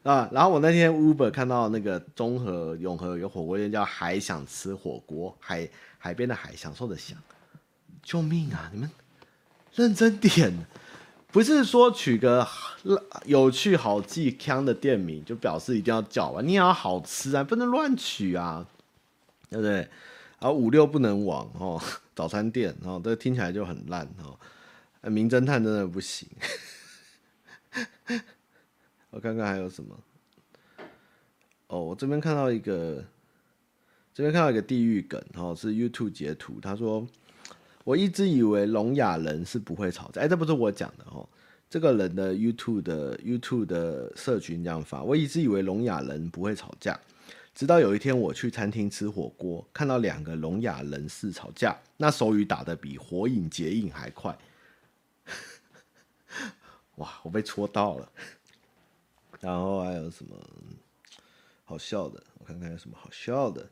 [0.03, 0.29] 啊。
[0.31, 5.67] 然后我那天 Uber 看到那个中和永和有一个火锅店叫海想吃火锅，海
[5.97, 7.17] 海边的海，享受的享，
[8.01, 8.71] 救命啊！
[8.73, 8.89] 你们
[9.75, 10.53] 认真点。
[11.37, 12.47] 不是说取个
[13.25, 16.41] 有趣、好记、锵的店名就表示一定要叫吧？
[16.41, 18.65] 你也要好吃啊，不能乱取啊，
[19.47, 19.87] 对不对？
[20.39, 21.79] 然后五六不能忘哦，
[22.15, 24.35] 早餐店哦，这听起来就很烂哦。
[25.11, 26.27] 名侦探真的不行。
[29.11, 29.95] 我看看还有什么？
[31.67, 33.05] 哦，我这边看到一个，
[34.11, 37.05] 这边看到一个地狱梗哦，是 YouTube 截图，他说。
[37.87, 41.25] 我一直以为聋哑人是不会吵架，哎，这不是我讲的哦。
[41.69, 46.99] 这个人的 YouTube 的 YouTube 的社群这样发，我一直以为聋哑人不会吵架，
[47.55, 54.37] 直到有一天我去餐厅吃火锅，看到两个聋哑人士吵架，那手语打得比火影结印还快。
[56.95, 58.11] 哇，我被戳到了。
[59.39, 60.35] 然后还有什么
[61.63, 62.21] 好笑的？
[62.39, 63.65] 我看看有什么好笑的。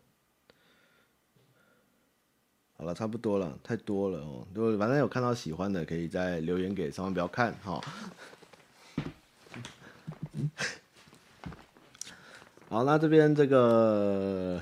[2.77, 4.45] 好了，差不多了，太多了哦。
[4.53, 7.81] 就反正有看到喜欢的，可以再留言给上方不要看哈。
[12.67, 14.61] 好，那这边这个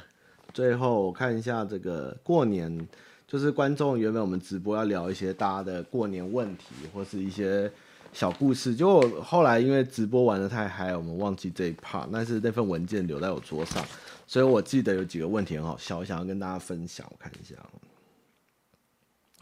[0.53, 2.87] 最后我看一下这个过年，
[3.27, 7.71] 就是观众原本我们直播要聊一些大家的过年问题或是一些
[8.11, 13.83] 小故事，就后来因为直播玩得太嗨，我们忘记这一 part，但是那份文件留在我桌上，
[14.27, 17.55] 所以我记得有几个问题很好笑，我想要跟大家分享，我看一下。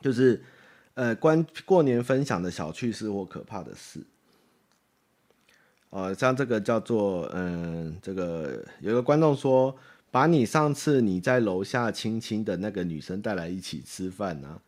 [0.01, 0.41] 就是，
[0.95, 4.03] 呃，关过年分享的小趣事或可怕的事，
[5.91, 9.75] 呃，像这个叫做，嗯、这个有个观众说，
[10.09, 14.61] 把你上次你在楼下亲亲的那个女生带来一起吃饭呢、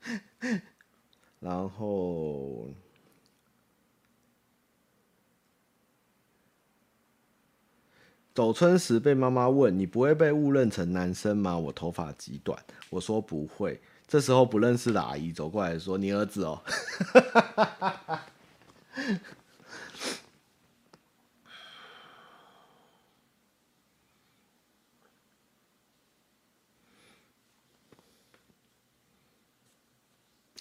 [1.38, 2.68] 然后，
[8.34, 11.58] 走春时被妈妈问，你不会被误认成男生吗？
[11.58, 12.58] 我头发极短。
[12.88, 16.62] 我说不会，这时候不认识的阿姨走过来说：“你儿子哦。”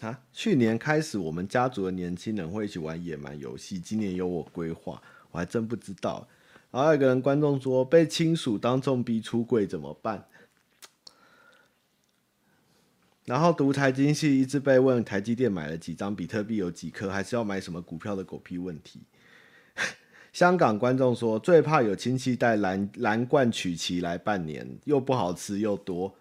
[0.02, 0.20] 啊！
[0.34, 5.00] 去年开始，我们家族的年轻人会一起玩野蛮游戏，今年有我规划，
[5.30, 6.28] 我还真不知道。
[6.72, 10.26] 然后有个人观众说：“被亲属当众逼出柜怎么办？”
[13.26, 19.02] 然后读财经系一直被问台积电买了几张比特币有几颗，还是要买什么股票的狗屁问题。
[20.34, 26.16] 香港观众说，最怕有亲戚带蓝蓝罐曲奇来半年，又不好吃又多。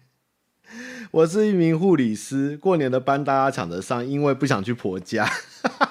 [1.10, 5.28] 我是一名护理师，过年的班大家抢得上，因为不想去婆家。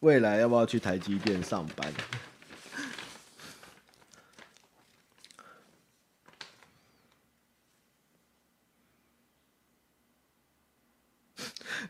[0.00, 1.92] 未来要不要去台积电上班？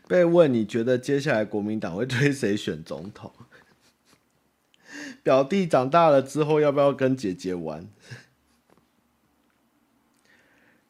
[0.07, 3.33] 被问你觉得接下来国民党会推谁选总统？
[5.23, 7.87] 表弟长大了之后要不要跟姐姐玩？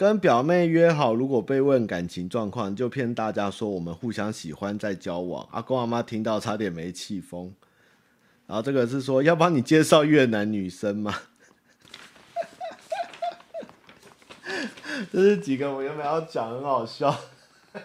[0.01, 5.47] 跟表妹约好，如果被问感情状况，就骗大家说我们互相喜欢在交往。
[5.51, 7.53] 阿公阿妈听到差点没气疯。
[8.47, 11.15] 然后这个是说要帮你介绍越南女生吗？
[15.13, 17.15] 这是几个我原本要讲，很好笑。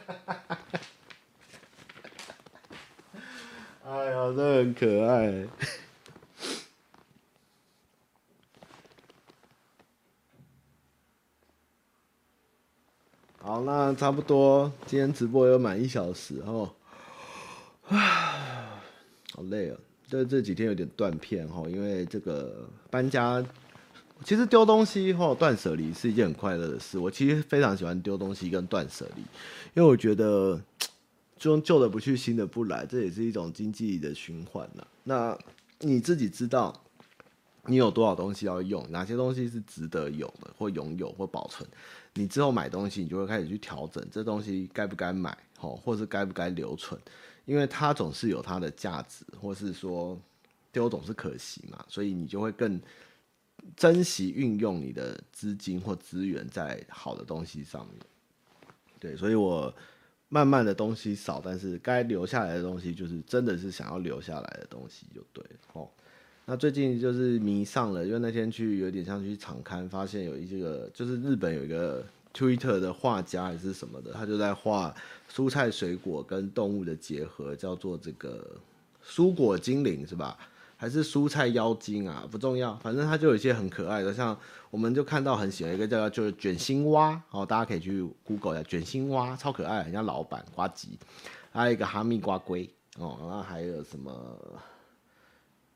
[3.85, 5.45] 哎呀，这很可爱。
[13.47, 16.69] 好那差不多今天直播有满一小时哦，
[17.89, 19.79] 好累哦，
[20.09, 23.41] 就这几天有点断片哦，因为这个搬家，
[24.25, 26.99] 其实丢东西或断舍离是一件很快乐的事。
[26.99, 29.23] 我其实非常喜欢丢东西跟断舍离，
[29.75, 30.61] 因为我觉得
[31.39, 34.85] 就用旧的不去，新的不来，这也是一种经济的循环呐。
[35.05, 35.39] 那
[35.79, 36.75] 你自己知道。
[37.69, 38.87] 你有多少东西要用？
[38.93, 41.69] 哪些东西是值得有的，或拥有，或保存？
[42.19, 46.99] 你之后买东西，你就会开始去调整，这东西该不该买，吼，或是该不该留存？
[47.45, 50.19] 因为它总是有它的价值，或是说
[50.73, 52.81] 丢总是可惜嘛，所以你就会更
[53.77, 58.01] 珍惜运用你的资金或资源在好的东西上面。
[58.99, 59.73] 对，所以我
[60.31, 65.93] 慢慢的东西少，但是该留下来的东西，就是真的是想要留下来的东西，就对了，吼。
[66.49, 74.95] 那最近就是迷上了，因为那天去有点像去场刊，发现有一些个，就是日本有一个 Twitter 的画家还是什么的，他就在画
[75.29, 78.49] 蔬菜水果跟动物的结合，叫做这个
[79.05, 80.39] 蔬果精灵是吧？
[80.77, 82.25] 还是蔬菜妖精啊？
[82.31, 84.39] 不重要，反正他就有一些很可爱的，像
[84.71, 90.97] 我们就看到很喜欢一个叫就是卷心蛙，哦，大家可以去 Google 一下卷心蛙，超可爱，很像老板呱吉，
[91.51, 92.71] 还有一个哈密瓜龟
[93.01, 94.13] 哦，然后还有什么？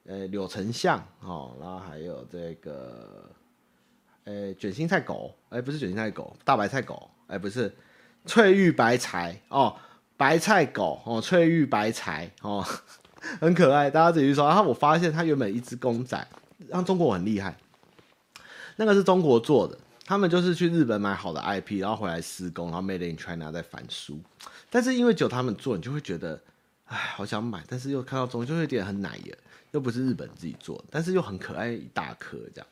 [0.07, 3.31] 呃、柳丞相哦，然后还有这个，
[4.25, 7.73] 呃、卷心菜狗，哎、不是卷心菜狗，大白菜狗，哎、不是，
[8.25, 9.77] 翠玉白菜哦，
[10.17, 12.65] 白菜狗哦，翠玉白菜哦，
[13.41, 14.47] 很可爱，大家自己去说。
[14.47, 16.27] 然后我发现它原本一只公仔，
[16.69, 17.57] 让中国很厉害，
[18.77, 24.19] 那个是中国做的，他们就是去日本买好的 IP，然后回来施工，然后 Made in China 再反输，
[24.71, 26.41] 但是因为只有他们做，你就会觉得，
[26.87, 29.35] 哎，好想买，但是又看到中就会有点很奶油。
[29.73, 32.67] 又不是日本自己做，但是又很可爱，一大颗这样。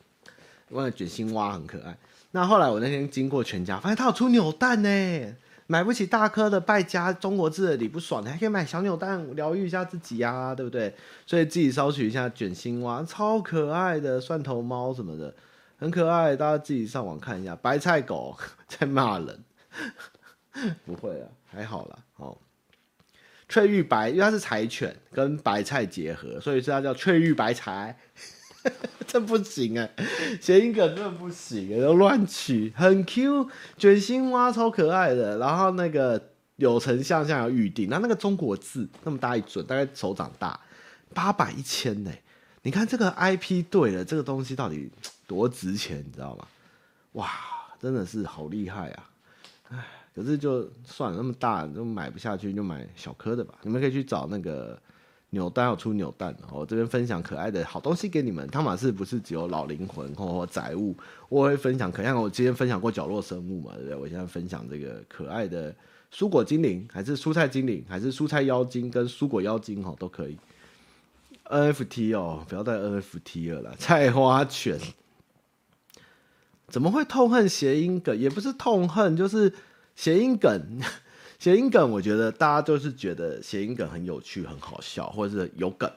[0.69, 1.97] 我感觉卷心蛙很可爱。
[2.31, 5.35] 那后来我那天经过全家，发现他有出扭蛋呢。
[5.71, 10.91] 买不起大颗的败家中国字的你不爽，你还可以买小扭蛋疗愈一下自己呀、啊，对不对？
[11.27, 15.31] 所以自己搜取一下卷心蛙，超可爱的蒜头猫什么的，
[15.77, 16.35] 很可爱。
[16.35, 17.55] 大家自己上网看一下。
[17.55, 18.35] 白菜狗
[18.67, 19.43] 在骂人，
[20.87, 21.99] 不会啊，还好啦。
[22.15, 22.35] 哦。
[23.49, 27.97] 翠玉白，因为它是柴犬跟白菜结合，所以是它叫翠玉白菜。
[29.07, 29.89] 这不行啊，
[30.39, 32.71] 谐音梗真的不行，都乱取。
[32.75, 35.37] 很 Q，卷心蛙超可爱的。
[35.37, 36.21] 然后那个
[36.57, 40.59] 柳成像像有预定，那那个中国字那么大一准，大概手掌大，
[41.13, 42.11] 八百一千呢。
[42.61, 44.91] 你看这个 IP 对了，这个东西到底
[45.25, 46.45] 多值钱，你知道吗？
[47.13, 47.31] 哇，
[47.81, 49.09] 真的是好厉害啊！
[49.69, 49.98] 哎。
[50.19, 53.53] 可是就算了，那么大就买不下去，就买小颗的吧。
[53.61, 54.77] 你们可以去找那个
[55.29, 56.35] 扭蛋，要出扭蛋。
[56.51, 58.45] 我这边分享可爱的好东西给你们。
[58.49, 60.93] 汤玛士不是只有老灵魂或或宅物，
[61.29, 62.13] 我会分享可爱。
[62.13, 63.95] 我之前分享过角落生物嘛，对不对？
[63.95, 65.73] 我现在分享这个可爱的
[66.13, 70.37] 蔬果精灵，还是蔬菜精灵，还是蔬菜妖精跟蔬果妖精哦，都可以。
[71.45, 74.77] NFT 哦，不要再 NFT 了啦，菜花犬
[76.67, 78.19] 怎么会痛恨谐音梗？
[78.19, 79.53] 也不是痛恨，就是。
[79.99, 80.79] 谐音梗，
[81.39, 85.91] 谐音梗，我觉得大家都是觉得谐音梗很有趣、很好笑，或者是有梗。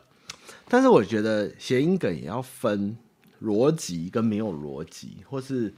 [0.67, 2.97] 但是我觉得谐音梗也要分
[3.41, 5.73] 逻辑跟没有逻辑，或是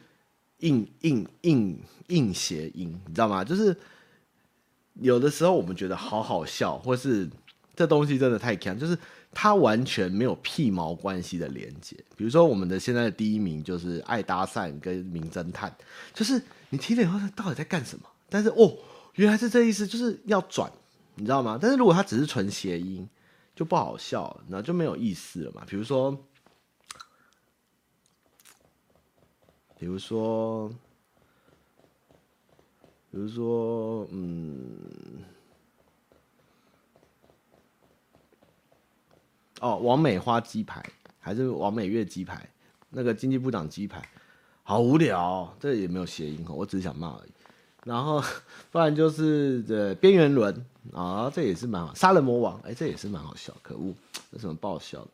[0.60, 3.44] 硬硬硬硬谐音，你知道吗？
[3.44, 3.76] 就是
[4.94, 7.28] 有的时候我们觉得好好笑，或是
[7.76, 8.96] 这东西真的太强，就是
[9.32, 11.94] 它完全没有屁毛关系的连接。
[12.16, 15.70] 比如说我们的现在的第一名就是爱搭讪跟名侦探，
[16.14, 18.06] 就是你听了以后，他到底在干什么？
[18.34, 18.76] 但是哦，
[19.14, 20.68] 原来是这意思，就是要转，
[21.14, 21.56] 你知道吗？
[21.62, 23.08] 但是如果它只是纯谐音，
[23.54, 25.64] 就不好笑了，那就没有意思了嘛。
[25.68, 26.10] 比如说，
[29.78, 30.68] 比如说，
[33.12, 35.22] 比如说，嗯，
[39.60, 40.84] 哦，王美花鸡排
[41.20, 42.50] 还是王美月鸡排？
[42.90, 44.02] 那个经济部长鸡排，
[44.64, 47.30] 好无聊，这也没有谐音哦，我只是想骂而已。
[47.84, 48.22] 然后，
[48.72, 50.64] 不然就是这边缘轮
[50.94, 51.94] 啊，这也是蛮好。
[51.94, 53.54] 杀人魔王，哎，这也是蛮好笑。
[53.62, 53.94] 可恶，
[54.30, 55.10] 有什么爆笑的？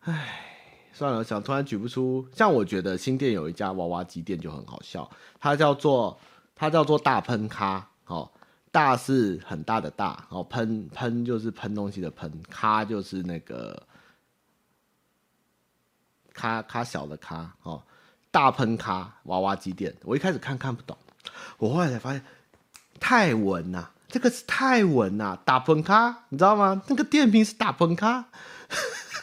[0.00, 0.44] 哎，
[0.92, 2.28] 算了，想突然举不出。
[2.30, 6.18] 像我觉得新店有一家娃娃机店就很好笑，它叫做
[6.54, 8.30] 它叫做大喷咖哦，
[8.70, 13.82] 大是很大的大哦，喷喷就是喷东西的喷，咖就是那个
[16.34, 17.82] 咖咖小的咖哦，
[18.30, 19.94] 大喷咖娃娃机店。
[20.04, 20.94] 我一开始看看不懂。
[21.58, 22.22] 我后来才发现，
[23.00, 26.82] 泰文呐、啊，这个是泰文呐、啊，大喷咖，你知道吗？
[26.88, 28.26] 那个电瓶是大喷咖，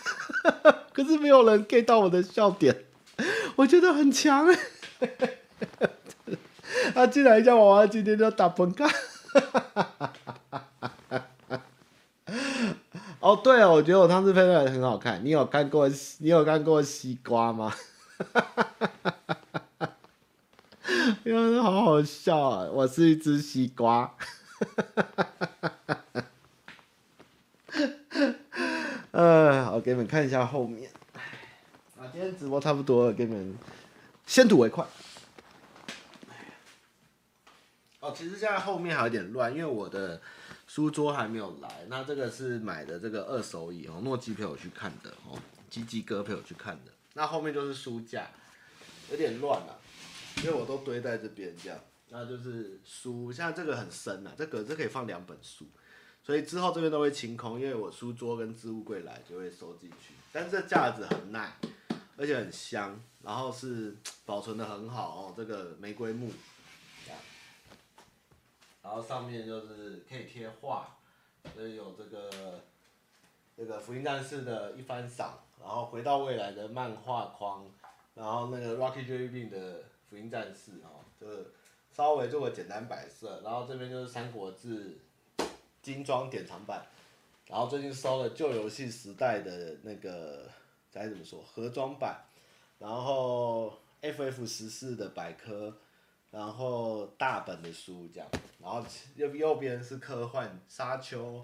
[0.93, 2.85] 可是没有人 get 到我的笑点，
[3.55, 4.47] 我觉得很强，
[6.93, 8.89] 他进来一家娃娃，今天就打崩卡。
[13.19, 15.23] 哦，对哦，我觉得我汤匙配出来很好看。
[15.23, 15.87] 你有看过？
[16.19, 17.71] 你有看过西瓜吗？
[21.23, 22.69] 真的好好笑啊！
[22.71, 24.15] 我是一只西瓜。
[29.11, 30.91] 呃，我给你们看一下后面。
[31.97, 33.57] 啊，今天直播差不多了，给你们
[34.27, 34.85] 先睹为快。
[37.99, 40.21] 哦，其实现在后面还有点乱，因为我的
[40.67, 41.85] 书桌还没有来。
[41.87, 45.37] 那这个是买的这个二手椅哦，诺基陪我去看的哦，
[45.69, 46.91] 鸡鸡哥陪我去看的。
[47.13, 48.27] 那后面就是书架，
[49.09, 49.79] 有点乱了，
[50.37, 51.79] 因为我都堆在这边这样。
[52.09, 55.65] 那就是书，像这个很深啊，这个这可以放两本书，
[56.21, 60.13] 所以之后这边都会清空，因为我书桌跟置物柜来就会收进去。
[60.33, 61.55] 但是这架子很耐，
[62.17, 66.31] 而且很香，然后是保存的很好哦，这个玫瑰木。
[68.83, 70.97] 然后上面就是可以贴画，
[71.53, 72.63] 所以有这个
[73.55, 77.63] 这个福音战士的一番赏，然后回到未来的漫画框，
[78.15, 81.53] 然后那个 Rocky Jelly 的福音战士哦，就是
[81.89, 84.99] 稍微做个简单摆设，然后这边就是三国志
[85.81, 86.85] 精装典藏版，
[87.47, 90.49] 然后最近收了旧游戏时代的那个
[90.91, 92.25] 该怎么说盒装版，
[92.77, 95.73] 然后 FF 十四的百科。
[96.29, 98.81] 然后大本的书这样，然后
[99.15, 101.43] 右右边是科幻沙丘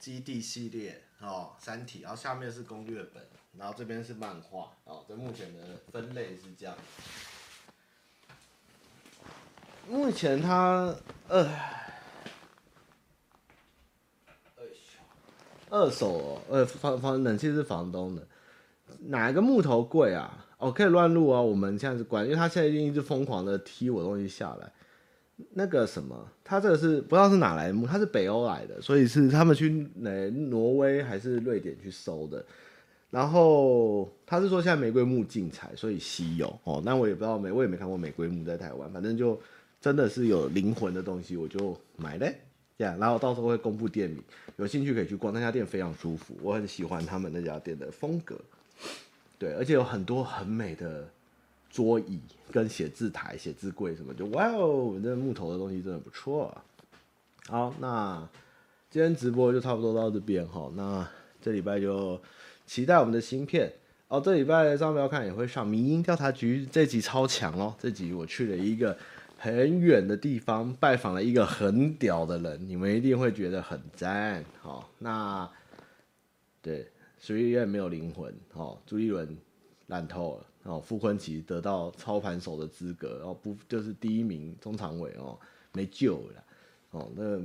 [0.00, 3.24] 基地系列哦，三体，然后下面是攻略本，
[3.56, 6.76] 然后这边是漫画哦，这目前的分类是这样。
[9.90, 10.94] 目前他
[11.28, 11.48] 呃，
[15.70, 18.26] 二手哦，呃房房冷气是房东的，
[19.06, 20.44] 哪一个木头贵啊？
[20.58, 21.40] 哦，可以乱录啊！
[21.40, 24.70] 我们现在是关，因为他现在一直疯狂的踢我东西下来。
[25.50, 32.44] 那个什么，他这个是不知道是哪来的木，他是北欧来的，所以是他们去哪挪威还是瑞典去收的。
[33.10, 36.82] 然后他是说现在玫瑰木禁采，所以稀有哦。
[36.84, 39.40] 那我也不知道没，我也没看过玫瑰木在台湾，反正就
[39.80, 42.40] 真的是有灵魂的东西，我就买嘞。
[42.76, 44.22] 这样，然后到时候会公布店名，
[44.56, 48.38] 有兴趣可以去逛那家店，非常舒服，我很喜欢他们那家店的风格。
[49.36, 51.08] 对，而且有很多很美的
[51.70, 52.20] 桌椅
[52.52, 56.64] 跟写字台、写字柜什么，就哇哦，这木头的东西真的不错啊。
[57.48, 58.28] 好，那
[58.90, 60.70] 今天直播就差不多到这边哈。
[60.76, 61.08] 那
[61.42, 62.20] 这礼拜就
[62.64, 63.72] 期待我们的新片
[64.06, 64.20] 哦。
[64.20, 67.74] 这礼拜上不要看也会上《迷音调查局》，这集超强哦。
[67.80, 68.96] 这集我去了一个
[69.38, 74.44] 很远的地方，拜访了一个很屌的人，你们一定会觉得很赞。
[74.60, 75.48] 好，那
[76.60, 76.86] 对。
[77.20, 79.36] 所以也没有灵魂哦，朱一伦
[79.88, 85.36] 烂透了哦，傅昆奇得到操盘手的资格哦，不就是第一名中常委哦，
[85.72, 86.44] 没救了
[86.92, 87.40] 哦，那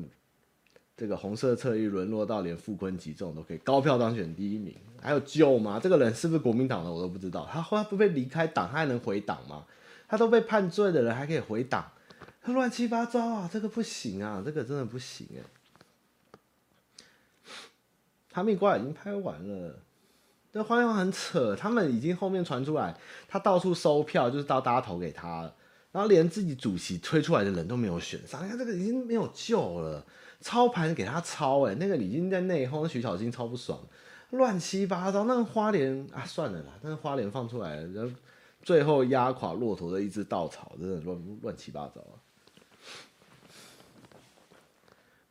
[0.95, 5.79] 这个红色侧翼沦落到连傅昆奇这种都可以高票当选第一名，还有救吗？
[5.81, 9.65] 这个人是不是国民党的我都不知道，他后来不被离开党，他还能回党吗？
[10.13, 11.91] 他都被判罪的人还可以回党，
[12.43, 15.41] 他乱七八糟啊，这个不行啊，这个真的不行哎。
[18.31, 19.79] 哈密瓜已经拍完了，
[20.51, 21.55] 这花样很扯。
[21.55, 22.95] 他们已经后面传出来，
[23.27, 25.55] 他到处收票，就是到大家投给他了，
[25.91, 28.45] 然后连自己主席推出来的人都没有选上。
[28.45, 30.05] 你看这个已经没有救了，
[30.41, 33.79] 操盘给他操哎，那个已经在内讧，徐小新超不爽，
[34.29, 35.23] 乱七八糟。
[35.23, 38.07] 那个花莲啊，算了啦，那个花莲放出来了，
[38.63, 42.17] 最后压垮骆驼的一只稻草，真的乱乱七八糟啊。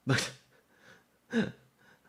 [0.04, 1.52] 不是，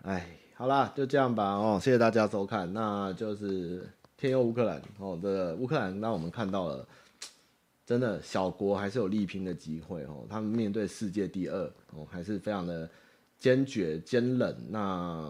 [0.03, 0.38] 哎。
[0.55, 2.71] 好啦，就这样吧哦，谢谢大家收看。
[2.71, 6.88] 那就是天佑乌克兰哦，这乌克兰让我们看到了，
[7.86, 10.26] 真的小国还是有力拼的机会哦。
[10.30, 11.59] 他们面对世界第二
[11.93, 12.89] 哦，还是非常的
[13.39, 14.55] 坚决坚韧。
[14.69, 15.30] 那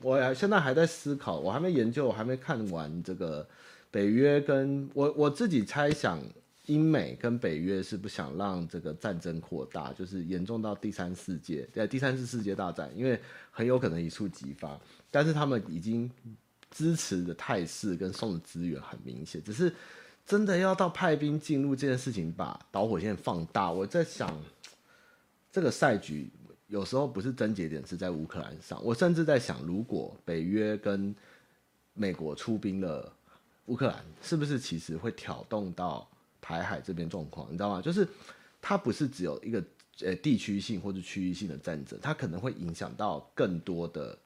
[0.00, 3.46] 我现在还在思考，我还没研究，我还没看完这个
[3.90, 6.20] 北约跟我我自己猜想。
[6.66, 13.16] 英美跟北约是不想让这个战争扩大，就是严重到第三世界，对，第三次世界大战，因为
[13.52, 14.76] 很有可能一触即发。
[15.08, 16.10] 但是他们已经
[16.68, 19.72] 支持的态势跟送的资源很明显，只是
[20.26, 23.70] 真的要到派兵进入这件事情，把导火线放大。
[23.70, 24.36] 我在想，
[25.52, 26.28] 这个赛局
[26.66, 31.14] 有时候不是症结点是在乌克兰上，我甚至在想，如果北约跟
[31.94, 33.14] 美国出兵了
[33.66, 36.08] 乌克兰，是不是其实会挑动到？
[36.38, 37.82] 台海这边状况，你知道吗？
[37.82, 38.06] 就是
[38.62, 39.60] 它不是只有一个
[40.02, 44.16] 呃地区性或者区域性的战争，它可能会影响到更多的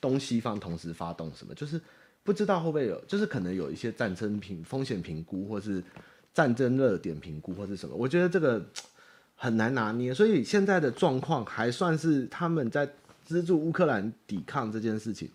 [0.00, 1.80] 东西方同时发动什么，就是
[2.24, 5.80] 不知道会不会有，就是可能有一些战争评风险评估或是
[6.34, 8.60] 战争热点评估或是什么，我觉得这个
[9.36, 10.12] 很难拿捏。
[10.12, 12.90] 所以现在的状况还算是他们在
[13.24, 15.30] 资助乌克兰抵抗这件事情，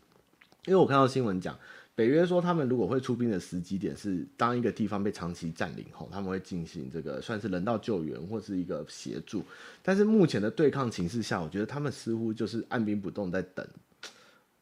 [0.65, 1.57] 因为我看到新闻讲。
[1.95, 9.41] 北约说，他们如果会出兵的时机点是当一个地方被长期占领后，他们会进行这个算是人道救援或是一个协助。
[9.81, 13.65] 但是目前的对抗形势下，我觉得他们似乎就是按兵不动，在等。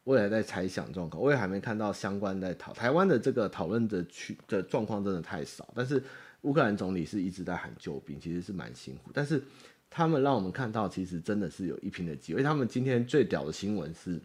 [0.04, 5.68] 我也在猜想状况，我也还没看到相关在讨台湾的这个讨论的区的状况真的太少。
[5.74, 6.00] 但是
[6.42, 9.10] 乌克兰总理是一直在喊救兵，其实是蛮辛苦。
[9.12, 9.42] 但是
[9.90, 12.44] 他们让我们看到，其实真的是有一拼的机会。
[12.44, 14.20] 他们今天最屌的新闻是。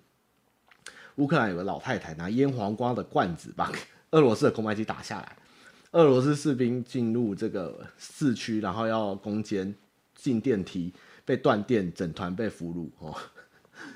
[1.19, 3.69] 乌克兰有个老太太拿腌黄瓜的罐子把
[4.11, 5.37] 俄罗斯的空拍机打下来，
[5.91, 9.75] 俄罗斯士兵进入这个市区，然后要攻坚
[10.15, 10.93] 进电梯
[11.25, 13.13] 被断电，整团被俘虏 哦，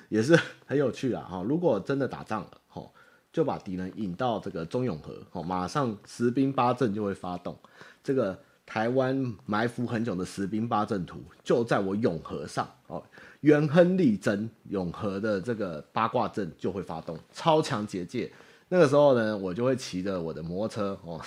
[0.10, 1.42] 也是很有趣啊哈！
[1.42, 2.86] 如果真的打仗了哈，
[3.32, 7.58] 就把敌人引到这个中永和哦，马上十兵八阵就会发动
[8.04, 13.02] 这个台湾埋伏很久的十兵八阵图，就在我永和上哦。
[13.44, 18.32] 元亨利贞永和的这个八卦阵就会发动超强结界，
[18.70, 21.22] 那个时候呢，我就会骑着我的摩托车哦，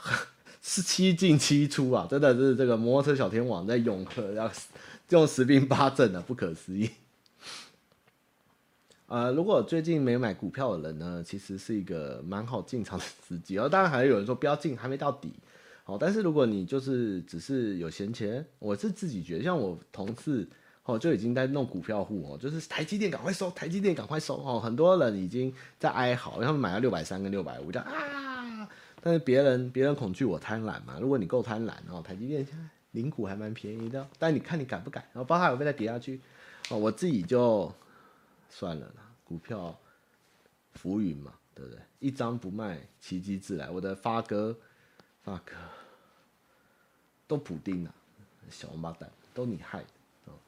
[0.62, 4.50] 是七进七出啊，真的是这个摩托车小天王在永和要
[5.10, 6.88] 用十兵八阵的，不可思议。
[9.04, 13.56] 呃，如果最近没买股票的人呢，其实是一个蛮好进场的时机。
[13.70, 15.34] 当然还有人说不要进，还没到底。
[15.84, 20.48] 好，但是如果你就是只是有闲钱，我是自己觉得，像我同事。
[20.88, 24.58] 哦，就已经在弄股票户哦，就是台积电赶快收，台积电赶快收哦。
[24.58, 28.66] 很多人已经在哀嚎，因为他们买了六百三跟六百五，叫啊。
[29.02, 30.96] 但是别人别人恐惧，我贪婪嘛。
[30.98, 35.04] 如果你够贪婪哦，台积电现在零股还蛮便宜的，但你看你敢不敢？
[35.12, 36.18] 然后包含有没有再跌下去
[36.70, 37.70] 哦，我自己就
[38.48, 39.78] 算了啦，股票
[40.72, 41.78] 浮云嘛，对不对？
[41.98, 43.68] 一张不卖，奇迹自来。
[43.68, 44.56] 我的发哥，
[45.22, 45.52] 发哥
[47.26, 47.92] 都普丁啊，
[48.48, 49.86] 小王八蛋，都你害的。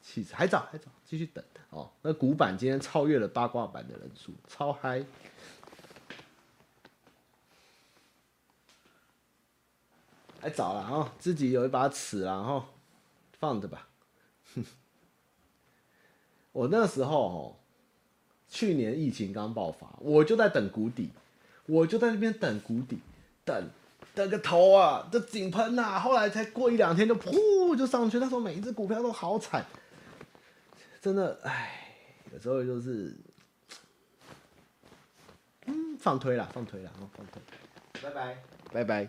[0.00, 1.90] 气势还早还早，继续等哦。
[2.02, 5.04] 那古板今天超越了八卦版的人数，超嗨！
[10.40, 12.64] 还早了哦，自己有一把尺然后
[13.38, 13.88] 放着吧。
[16.52, 17.56] 我那时候哦，
[18.48, 21.10] 去年疫情刚爆发，我就在等谷底，
[21.66, 23.00] 我就在那边等谷底，
[23.44, 23.68] 等
[24.14, 28.18] 等个头啊，这井喷呐，后来才过一两天就噗就上去。
[28.18, 29.64] 那时候每一只股票都好惨。
[31.00, 31.94] 真的，哎，
[32.32, 33.16] 有时候就是，
[35.66, 37.40] 嗯，放推了，放推了，放推，
[38.02, 38.42] 拜拜，
[38.72, 39.08] 拜拜。